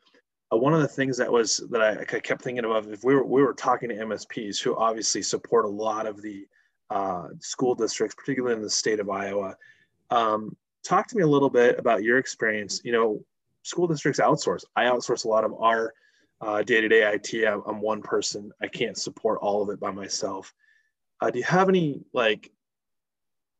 uh, 0.53 0.57
one 0.57 0.73
of 0.73 0.81
the 0.81 0.89
things 0.89 1.17
that 1.19 1.31
was 1.31 1.59
that 1.71 1.83
I, 1.83 2.01
I, 2.01 2.21
kept 2.21 2.43
thinking 2.43 2.65
about 2.65 2.87
if 2.87 3.05
we 3.05 3.15
were 3.15 3.25
we 3.25 3.43
were 3.43 3.53
talking 3.53 3.91
to 3.91 3.95
MSPs 3.95 4.61
who 4.61 4.77
obviously 4.77 5.23
support 5.23 5.67
a 5.67 5.69
lot 5.69 6.07
of 6.07 6.23
the 6.23 6.47
uh, 6.89 7.29
school 7.41 7.75
districts, 7.75 8.15
particularly 8.17 8.57
in 8.57 8.63
the 8.63 8.71
state 8.71 9.01
of 9.01 9.11
Iowa. 9.11 9.57
Um, 10.11 10.57
talk 10.85 11.09
to 11.09 11.17
me 11.17 11.23
a 11.23 11.27
little 11.27 11.51
bit 11.51 11.79
about 11.79 12.03
your 12.03 12.19
experience. 12.19 12.81
You 12.85 12.93
know, 12.93 13.25
school 13.63 13.87
districts 13.87 14.21
outsource. 14.21 14.65
I 14.77 14.85
outsource 14.85 15.25
a 15.25 15.29
lot 15.29 15.45
of 15.45 15.55
our 15.55 15.93
uh, 16.41 16.63
day-to-day 16.63 17.03
IT. 17.15 17.47
I'm, 17.47 17.63
I'm, 17.67 17.81
one 17.81 18.03
person. 18.03 18.51
I 18.63 18.67
can't 18.67 18.97
support 18.97 19.39
all 19.43 19.63
of 19.63 19.69
it 19.69 19.79
by 19.79 19.91
myself. 19.91 20.55
Uh, 21.21 21.31
do 21.31 21.39
you 21.39 21.45
have 21.45 21.69
any 21.69 22.01
like 22.15 22.51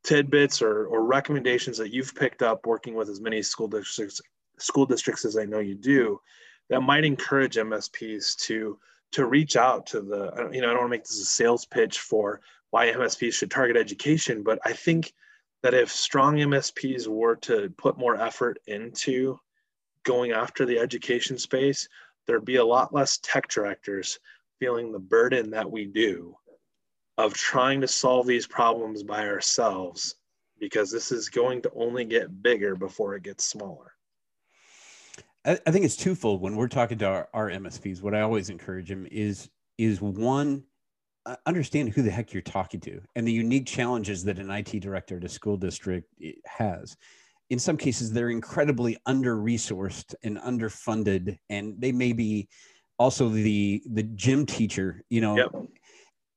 tidbits 0.03 0.63
or, 0.63 0.87
or 0.87 1.05
recommendations 1.05 1.77
that 1.79 1.93
you've 1.93 2.15
picked 2.15 2.43
up 2.43 2.67
working 2.67 2.95
with 2.95 3.09
as 3.09 3.21
many 3.21 3.43
school 3.43 3.69
districts 3.69 4.21
school 4.59 4.87
districts 4.87 5.25
as 5.25 5.37
I 5.37 5.45
know 5.45 5.59
you 5.59 5.75
do 5.75 6.21
that 6.69 6.81
might 6.81 7.05
encourage 7.05 7.57
MSPs 7.57 8.37
to 8.47 8.79
to 9.13 9.27
reach 9.27 9.57
out 9.57 9.87
to 9.87 10.01
the 10.01 10.51
you 10.53 10.61
know 10.61 10.69
I 10.69 10.71
don't 10.71 10.81
want 10.81 10.87
to 10.87 10.97
make 10.97 11.05
this 11.05 11.21
a 11.21 11.25
sales 11.25 11.67
pitch 11.67 11.99
for 11.99 12.41
why 12.71 12.87
MSPs 12.93 13.35
should 13.35 13.51
target 13.51 13.77
education, 13.77 14.43
but 14.43 14.61
I 14.65 14.73
think 14.73 15.13
that 15.63 15.75
if 15.75 15.91
strong 15.91 16.37
MSPs 16.37 17.07
were 17.07 17.37
to 17.37 17.71
put 17.77 17.99
more 17.99 18.17
effort 18.17 18.59
into 18.67 19.39
going 20.05 20.33
after 20.33 20.65
the 20.65 20.79
education 20.79 21.39
space, 21.39 21.89
there'd 22.27 22.45
be 22.45 22.57
a 22.57 22.65
lot 22.65 22.95
less 22.95 23.19
tech 23.19 23.49
directors 23.49 24.19
feeling 24.59 24.93
the 24.93 24.99
burden 24.99 25.51
that 25.51 25.71
we 25.71 25.85
do 25.85 26.35
of 27.19 27.35
trying 27.35 27.81
to 27.81 27.89
solve 27.89 28.27
these 28.27 28.47
problems 28.47 29.03
by 29.03 29.27
ourselves 29.27 30.17
because 30.59 30.91
this 30.91 31.11
is 31.11 31.29
going 31.29 31.63
to 31.63 31.71
only 31.75 32.05
get 32.05 32.43
bigger 32.43 32.75
before 32.77 33.15
it 33.15 33.23
gets 33.23 33.45
smaller. 33.45 33.93
I, 35.45 35.55
think 35.55 35.87
it's 35.87 35.97
twofold 35.97 36.43
when 36.43 36.57
we're 36.57 36.69
talking 36.69 36.99
to 36.99 37.07
our, 37.07 37.29
our 37.33 37.49
MSPs. 37.49 38.03
What 38.03 38.15
I 38.15 38.21
always 38.21 38.51
encourage 38.51 38.89
them 38.89 39.07
is 39.11 39.49
is 39.79 40.03
one 40.03 40.65
understand 41.47 41.91
who 41.91 42.03
the 42.03 42.11
heck 42.11 42.33
you're 42.33 42.43
talking 42.43 42.81
to 42.81 43.01
and 43.15 43.27
the 43.27 43.33
unique 43.33 43.67
challenges 43.67 44.25
that 44.25 44.39
an 44.39 44.51
IT 44.51 44.81
director 44.81 45.19
at 45.19 45.25
a 45.25 45.29
school 45.29 45.57
district 45.57 46.09
eh, 46.23 46.33
has. 46.47 46.97
In 47.51 47.59
some 47.59 47.77
cases, 47.77 48.13
they're 48.13 48.31
incredibly 48.31 48.97
under 49.07 49.37
resourced 49.37 50.15
and 50.23 50.39
underfunded, 50.39 51.37
and 51.49 51.75
they 51.79 51.91
may 51.93 52.13
be 52.13 52.49
also 52.99 53.29
the 53.29 53.83
the 53.91 54.05
gym 54.05 54.47
teacher. 54.47 55.03
You 55.11 55.21
know, 55.21 55.37
yep. 55.37 55.49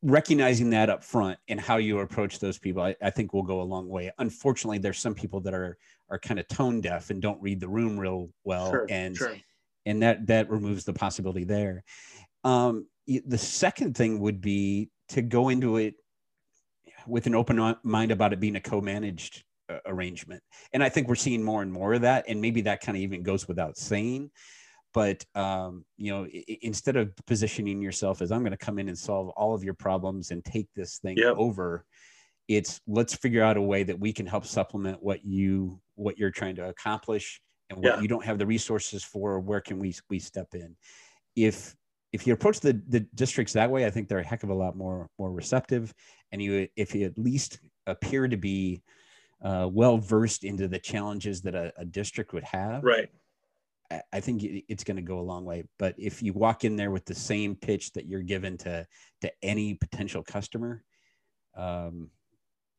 recognizing 0.02 0.72
that 0.72 0.90
up 0.90 1.04
front 1.04 1.38
and 1.48 1.60
how 1.60 1.78
you 1.78 2.00
approach 2.00 2.40
those 2.40 2.58
people, 2.58 2.82
I, 2.82 2.96
I 3.02 3.12
think 3.12 3.32
will 3.32 3.44
go 3.44 3.62
a 3.62 3.64
long 3.64 3.88
way. 3.90 4.12
Unfortunately, 4.18 4.80
there's 4.80 4.98
some 4.98 5.14
people 5.14 5.40
that 5.42 5.54
are 5.54 5.78
are 6.10 6.18
kind 6.18 6.40
of 6.40 6.48
tone 6.48 6.82
deaf 6.82 7.12
and 7.12 7.22
don't 7.22 7.42
read 7.42 7.60
the 7.60 7.70
room 7.70 8.00
real 8.00 8.30
well, 8.44 8.72
sure, 8.72 8.88
and 8.90 9.16
sure. 9.16 9.36
and 9.86 10.02
that 10.02 10.26
that 10.28 10.50
removes 10.50 10.84
the 10.84 10.94
possibility 10.94 11.44
there. 11.44 11.84
Um, 12.44 12.88
the 13.08 13.38
second 13.38 13.96
thing 13.96 14.20
would 14.20 14.42
be 14.42 14.90
to 15.10 15.22
go 15.22 15.50
into 15.50 15.78
it 15.78 15.96
with 17.08 17.28
an 17.28 17.36
open 17.36 17.76
mind 17.84 18.12
about 18.12 18.34
it 18.34 18.40
being 18.40 18.56
a 18.56 18.62
co-managed 18.62 19.44
uh, 19.70 19.78
arrangement 19.86 20.42
and 20.74 20.84
i 20.84 20.90
think 20.90 21.08
we're 21.08 21.16
seeing 21.16 21.44
more 21.44 21.62
and 21.62 21.72
more 21.72 21.94
of 21.94 22.02
that 22.02 22.26
and 22.28 22.42
maybe 22.42 22.62
that 22.62 22.82
kind 22.82 22.98
of 22.98 23.02
even 23.02 23.24
goes 23.24 23.48
without 23.48 23.78
saying 23.78 24.30
but 24.94 25.26
um, 25.36 25.84
you 25.98 26.12
know 26.12 26.26
I- 26.26 26.58
instead 26.62 26.96
of 26.96 27.14
positioning 27.26 27.82
yourself 27.82 28.22
as 28.22 28.32
i'm 28.32 28.42
going 28.42 28.52
to 28.52 28.58
come 28.58 28.80
in 28.80 28.90
and 28.90 28.98
solve 28.98 29.30
all 29.30 29.54
of 29.54 29.64
your 29.64 29.74
problems 29.74 30.32
and 30.32 30.44
take 30.44 30.68
this 30.76 31.00
thing 31.00 31.18
yep. 31.18 31.36
over 31.38 31.86
it's 32.48 32.82
let's 32.88 33.16
figure 33.16 33.44
out 33.44 33.58
a 33.58 33.62
way 33.62 33.84
that 33.84 34.00
we 34.00 34.12
can 34.12 34.26
help 34.26 34.46
supplement 34.46 35.02
what 35.02 35.24
you 35.24 35.80
what 35.96 36.18
you're 36.18 36.32
trying 36.32 36.56
to 36.56 36.68
accomplish 36.68 37.42
and 37.70 37.80
what 37.80 37.96
yeah. 37.96 38.02
you 38.02 38.08
don't 38.08 38.26
have 38.26 38.38
the 38.38 38.46
resources 38.46 39.04
for 39.04 39.40
where 39.40 39.62
can 39.62 39.80
we 39.80 39.94
we 40.10 40.20
step 40.20 40.48
in 40.54 40.76
if 41.36 41.76
if 42.14 42.28
you 42.28 42.34
approach 42.34 42.60
the, 42.60 42.80
the 42.88 43.02
districts 43.16 43.54
that 43.54 43.70
way, 43.70 43.86
I 43.86 43.90
think 43.90 44.08
they're 44.08 44.20
a 44.20 44.26
heck 44.26 44.44
of 44.44 44.50
a 44.50 44.54
lot 44.54 44.78
more 44.78 45.10
more 45.18 45.32
receptive. 45.32 45.94
And 46.32 46.42
you, 46.42 46.68
if 46.76 46.96
you 46.96 47.06
at 47.06 47.18
least 47.18 47.60
appear 47.88 48.28
to 48.28 48.38
be 48.38 48.84
uh, 49.44 49.68
well 49.70 49.98
versed 49.98 50.44
into 50.44 50.68
the 50.68 50.80
challenges 50.80 51.42
that 51.42 51.56
a, 51.56 51.74
a 51.76 51.84
district 51.84 52.32
would 52.34 52.44
have, 52.44 52.84
right? 52.84 53.10
I, 53.92 54.02
I 54.14 54.20
think 54.20 54.44
it's 54.70 54.84
going 54.84 54.96
to 54.96 55.02
go 55.02 55.20
a 55.20 55.22
long 55.22 55.44
way. 55.44 55.64
But 55.80 55.96
if 55.98 56.22
you 56.22 56.34
walk 56.34 56.64
in 56.64 56.76
there 56.76 56.92
with 56.92 57.06
the 57.06 57.16
same 57.16 57.56
pitch 57.56 57.92
that 57.94 58.06
you're 58.06 58.22
given 58.22 58.58
to 58.60 58.86
to 59.22 59.32
any 59.42 59.74
potential 59.74 60.24
customer, 60.24 60.84
um, 61.58 62.12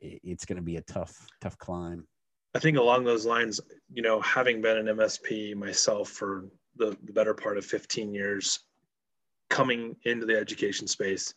it, 0.01 0.21
it's 0.23 0.45
going 0.45 0.57
to 0.57 0.63
be 0.63 0.77
a 0.77 0.83
tough 0.83 1.27
tough 1.41 1.59
climb. 1.59 2.07
I 2.55 2.61
think 2.61 2.79
along 2.79 3.03
those 3.03 3.27
lines, 3.27 3.61
you 3.93 4.03
know, 4.03 4.21
having 4.21 4.63
been 4.63 4.79
an 4.79 4.97
MSP 4.97 5.57
myself 5.57 6.11
for 6.11 6.45
the, 6.77 6.97
the 7.03 7.13
better 7.13 7.35
part 7.35 7.59
of 7.59 7.65
15 7.65 8.15
years, 8.15 8.61
coming 9.55 9.95
into 10.05 10.27
the 10.27 10.37
education 10.37 10.89
space, 10.89 11.33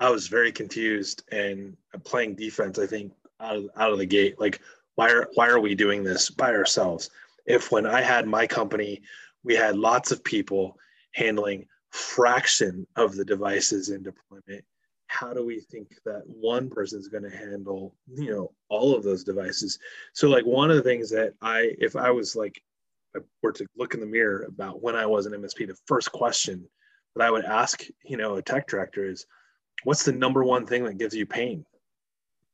I 0.00 0.10
was 0.10 0.26
very 0.26 0.50
confused 0.50 1.22
and 1.30 1.76
playing 2.04 2.34
defense. 2.34 2.80
I 2.80 2.86
think 2.86 3.12
out 3.38 3.56
of, 3.56 3.70
out 3.76 3.92
of 3.92 3.98
the 3.98 4.06
gate, 4.06 4.40
like 4.40 4.60
why 4.96 5.10
are 5.10 5.28
why 5.34 5.48
are 5.48 5.60
we 5.60 5.76
doing 5.76 6.02
this 6.02 6.30
by 6.30 6.50
ourselves? 6.52 7.10
If 7.46 7.70
when 7.70 7.86
I 7.86 8.00
had 8.00 8.26
my 8.26 8.46
company, 8.46 9.02
we 9.44 9.54
had 9.54 9.76
lots 9.76 10.10
of 10.10 10.24
people 10.24 10.76
handling 11.14 11.66
fraction 11.90 12.88
of 12.96 13.14
the 13.14 13.24
devices 13.24 13.88
in 13.90 14.02
deployment. 14.02 14.64
How 15.06 15.32
do 15.32 15.46
we 15.46 15.60
think 15.60 15.94
that 16.04 16.22
one 16.26 16.70
person 16.70 16.98
is 16.98 17.08
going 17.08 17.24
to 17.24 17.36
handle, 17.36 17.94
you 18.12 18.30
know, 18.30 18.52
all 18.68 18.96
of 18.96 19.04
those 19.04 19.22
devices? 19.22 19.78
So, 20.12 20.28
like 20.28 20.44
one 20.44 20.70
of 20.70 20.76
the 20.76 20.82
things 20.82 21.08
that 21.10 21.34
I, 21.40 21.72
if 21.78 21.94
I 21.94 22.10
was 22.10 22.34
like, 22.34 22.60
I 23.14 23.20
were 23.42 23.52
to 23.52 23.66
look 23.76 23.94
in 23.94 24.00
the 24.00 24.06
mirror 24.06 24.44
about 24.48 24.82
when 24.82 24.96
I 24.96 25.06
was 25.06 25.26
an 25.26 25.32
MSP, 25.32 25.68
the 25.68 25.76
first 25.86 26.10
question 26.10 26.68
that 27.16 27.24
I 27.26 27.30
would 27.30 27.44
ask, 27.44 27.84
you 28.04 28.16
know, 28.16 28.36
a 28.36 28.42
tech 28.42 28.66
director 28.66 29.04
is, 29.04 29.26
what's 29.84 30.04
the 30.04 30.12
number 30.12 30.44
one 30.44 30.66
thing 30.66 30.84
that 30.84 30.98
gives 30.98 31.14
you 31.14 31.26
pain? 31.26 31.64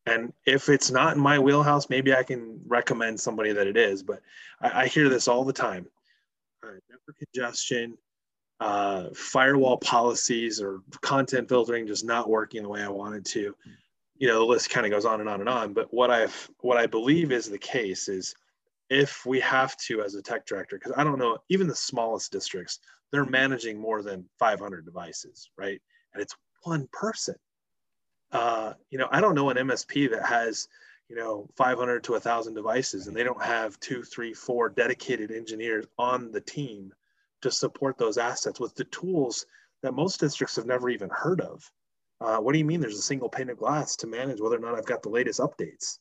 And 0.07 0.33
if 0.47 0.69
it's 0.69 0.91
not 0.91 1.17
in 1.17 1.23
my 1.23 1.39
wheelhouse, 1.39 1.91
maybe 1.91 2.15
I 2.15 2.23
can 2.23 2.61
recommend 2.67 3.19
somebody 3.19 3.53
that 3.53 3.67
it 3.67 3.77
is. 3.77 4.03
But 4.03 4.21
I, 4.61 4.83
I 4.83 4.87
hear 4.87 5.09
this 5.09 5.27
all 5.27 5.45
the 5.45 5.53
time: 5.53 5.87
uh, 6.63 6.79
network 6.89 7.17
congestion, 7.19 7.99
uh, 8.61 9.07
firewall 9.15 9.79
policies, 9.79 10.61
or 10.61 10.81
content 11.01 11.49
filtering 11.49 11.89
just 11.89 12.05
not 12.05 12.31
working 12.31 12.63
the 12.63 12.69
way 12.69 12.83
I 12.83 12.89
wanted 12.89 13.25
to. 13.27 13.57
You 14.19 14.29
know, 14.29 14.39
the 14.39 14.45
list 14.45 14.71
kind 14.71 14.87
of 14.87 14.93
goes 14.93 15.05
on 15.05 15.21
and 15.21 15.29
on 15.29 15.41
and 15.41 15.49
on. 15.49 15.73
But 15.73 15.93
what 15.93 16.13
I've 16.13 16.51
what 16.61 16.77
I 16.77 16.87
believe 16.87 17.33
is 17.33 17.51
the 17.51 17.59
case 17.59 18.09
is 18.09 18.33
if 18.89 19.27
we 19.27 19.41
have 19.41 19.77
to 19.77 20.03
as 20.03 20.15
a 20.15 20.23
tech 20.23 20.47
director 20.47 20.79
because 20.79 20.93
i 20.97 21.03
don't 21.03 21.19
know 21.19 21.37
even 21.49 21.67
the 21.67 21.75
smallest 21.75 22.31
districts 22.31 22.79
they're 23.13 23.25
managing 23.25 23.79
more 23.79 24.03
than 24.03 24.29
500 24.39 24.85
devices 24.85 25.51
right? 25.57 25.81
And 26.13 26.23
it's 26.23 26.35
one 26.63 26.89
person. 26.93 27.37
Uh, 28.33 28.73
you 28.91 28.99
know 28.99 29.07
i 29.13 29.21
don't 29.21 29.37
know 29.37 29.51
an 29.51 29.57
msp 29.57 30.11
that 30.11 30.27
has 30.27 30.67
you 31.09 31.15
know 31.15 31.49
500 31.57 32.03
to 32.03 32.13
1000 32.13 32.55
devices 32.55 33.07
and 33.07 33.17
they 33.17 33.23
don't 33.23 33.43
have 33.43 33.79
two 33.79 34.03
three 34.03 34.35
four 34.35 34.69
dedicated 34.69 35.31
engineers 35.31 35.87
on 35.97 36.33
the 36.33 36.41
team 36.41 36.93
to 37.43 37.51
support 37.51 37.97
those 37.99 38.19
assets 38.19 38.59
with 38.59 38.75
the 38.75 38.85
tools 38.85 39.47
that 39.83 39.95
most 39.95 40.19
districts 40.19 40.57
have 40.57 40.67
never 40.67 40.89
even 40.89 41.09
heard 41.11 41.41
of. 41.41 41.71
Uh, 42.21 42.39
what 42.39 42.53
do 42.53 42.59
you 42.59 42.65
mean 42.65 42.81
there's 42.81 42.99
a 42.99 43.03
single 43.03 43.29
pane 43.29 43.51
of 43.51 43.59
glass 43.59 43.95
to 43.97 44.07
manage 44.07 44.41
whether 44.41 44.57
or 44.57 44.61
not 44.61 44.75
i've 44.75 44.87
got 44.87 45.03
the 45.03 45.09
latest 45.09 45.39
updates? 45.39 45.99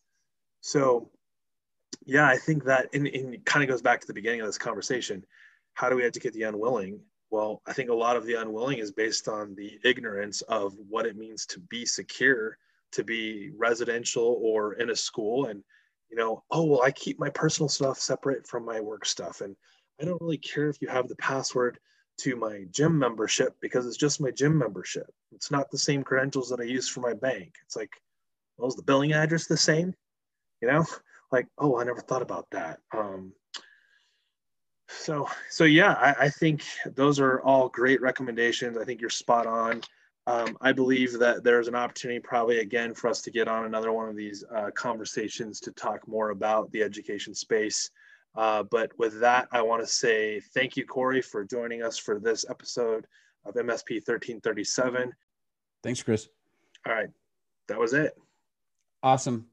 So 0.62 1.12
yeah, 2.06 2.28
I 2.28 2.38
think 2.38 2.64
that 2.66 2.90
and, 2.94 3.08
and 3.08 3.36
it 3.36 3.46
kind 3.46 3.64
of 3.64 3.70
goes 3.70 3.82
back 3.82 4.02
to 4.02 4.08
the 4.08 4.14
beginning 4.14 4.42
of 4.42 4.48
this 4.48 4.58
conversation. 4.58 5.26
How 5.76 5.90
do 5.90 5.96
we 5.96 6.04
educate 6.04 6.34
the 6.34 6.44
unwilling? 6.44 7.00
Well, 7.32 7.62
I 7.66 7.74
think 7.74 7.90
a 7.90 7.94
lot 7.94 8.16
of 8.16 8.26
the 8.26 8.36
unwilling 8.36 8.80
is 8.80 8.92
based 8.92 9.28
on 9.28 9.56
the 9.56 9.78
ignorance 9.84 10.42
of 10.44 10.74
what 10.90 11.06
it 11.06 11.18
means 11.18 11.46
to 11.48 11.60
be 11.60 11.86
secure, 11.86 12.58
to 12.94 13.04
be 13.04 13.52
residential 13.58 14.40
or 14.42 14.74
in 14.76 14.90
a 14.90 14.96
school. 14.96 15.48
And, 15.48 15.62
you 16.10 16.16
know, 16.16 16.44
oh, 16.52 16.64
well, 16.64 16.82
I 16.82 16.92
keep 16.92 17.20
my 17.20 17.30
personal 17.30 17.68
stuff 17.68 18.00
separate 18.00 18.48
from 18.48 18.66
my 18.66 18.80
work 18.80 19.06
stuff. 19.06 19.42
And 19.42 19.56
I 20.02 20.06
don't 20.06 20.22
really 20.22 20.38
care 20.38 20.70
if 20.70 20.82
you 20.82 20.88
have 20.88 21.10
the 21.10 21.16
password 21.18 21.78
to 22.20 22.38
my 22.38 22.66
gym 22.72 22.98
membership 22.98 23.56
because 23.60 23.86
it's 23.86 23.98
just 23.98 24.22
my 24.22 24.32
gym 24.32 24.58
membership. 24.58 25.14
It's 25.34 25.52
not 25.52 25.70
the 25.70 25.78
same 25.78 26.04
credentials 26.04 26.50
that 26.50 26.62
I 26.62 26.64
use 26.64 26.88
for 26.88 27.02
my 27.02 27.14
bank. 27.14 27.54
It's 27.66 27.76
like, 27.76 27.92
well, 28.58 28.70
is 28.70 28.76
the 28.76 28.84
billing 28.84 29.12
address 29.12 29.48
the 29.48 29.58
same? 29.58 29.94
You 30.62 30.70
know, 30.70 30.86
like, 31.32 31.48
oh, 31.58 31.80
I 31.80 31.84
never 31.84 32.00
thought 32.00 32.22
about 32.22 32.48
that. 32.52 32.80
Um, 32.96 33.34
so, 34.88 35.28
so 35.50 35.64
yeah, 35.64 35.94
I, 35.94 36.26
I, 36.26 36.30
think 36.30 36.64
those 36.96 37.20
are 37.20 37.42
all 37.42 37.70
great 37.70 38.02
recommendations. 38.02 38.78
I 38.78 38.86
think 38.86 39.02
you're 39.02 39.10
spot 39.10 39.48
on. 39.48 39.82
Um, 40.28 40.58
I 40.62 40.72
believe 40.72 41.20
that 41.20 41.44
there's 41.44 41.68
an 41.68 41.76
opportunity, 41.76 42.20
probably 42.20 42.60
again, 42.60 42.94
for 42.94 43.10
us 43.10 43.22
to 43.22 43.32
get 43.32 43.48
on 43.48 43.66
another 43.66 43.92
one 43.92 44.10
of 44.10 44.16
these 44.16 44.44
uh, 44.56 44.72
conversations 44.76 45.60
to 45.62 45.72
talk 45.72 46.08
more 46.08 46.32
about 46.32 46.72
the 46.72 46.82
education 46.82 47.34
space. 47.36 47.92
Uh, 48.36 48.64
but 48.64 48.92
with 48.98 49.20
that, 49.20 49.48
I 49.52 49.62
want 49.62 49.82
to 49.82 49.88
say 49.88 50.40
thank 50.54 50.76
you, 50.76 50.86
Corey, 50.86 51.22
for 51.22 51.46
joining 51.46 51.84
us 51.84 51.98
for 51.98 52.20
this 52.20 52.46
episode 52.50 53.06
of 53.46 53.54
MSP 53.54 54.02
1337. 54.06 55.14
Thanks, 55.84 56.02
Chris. 56.02 56.28
All 56.88 56.94
right, 56.94 57.10
that 57.68 57.80
was 57.80 57.94
it. 57.94 58.14
Awesome. 59.04 59.46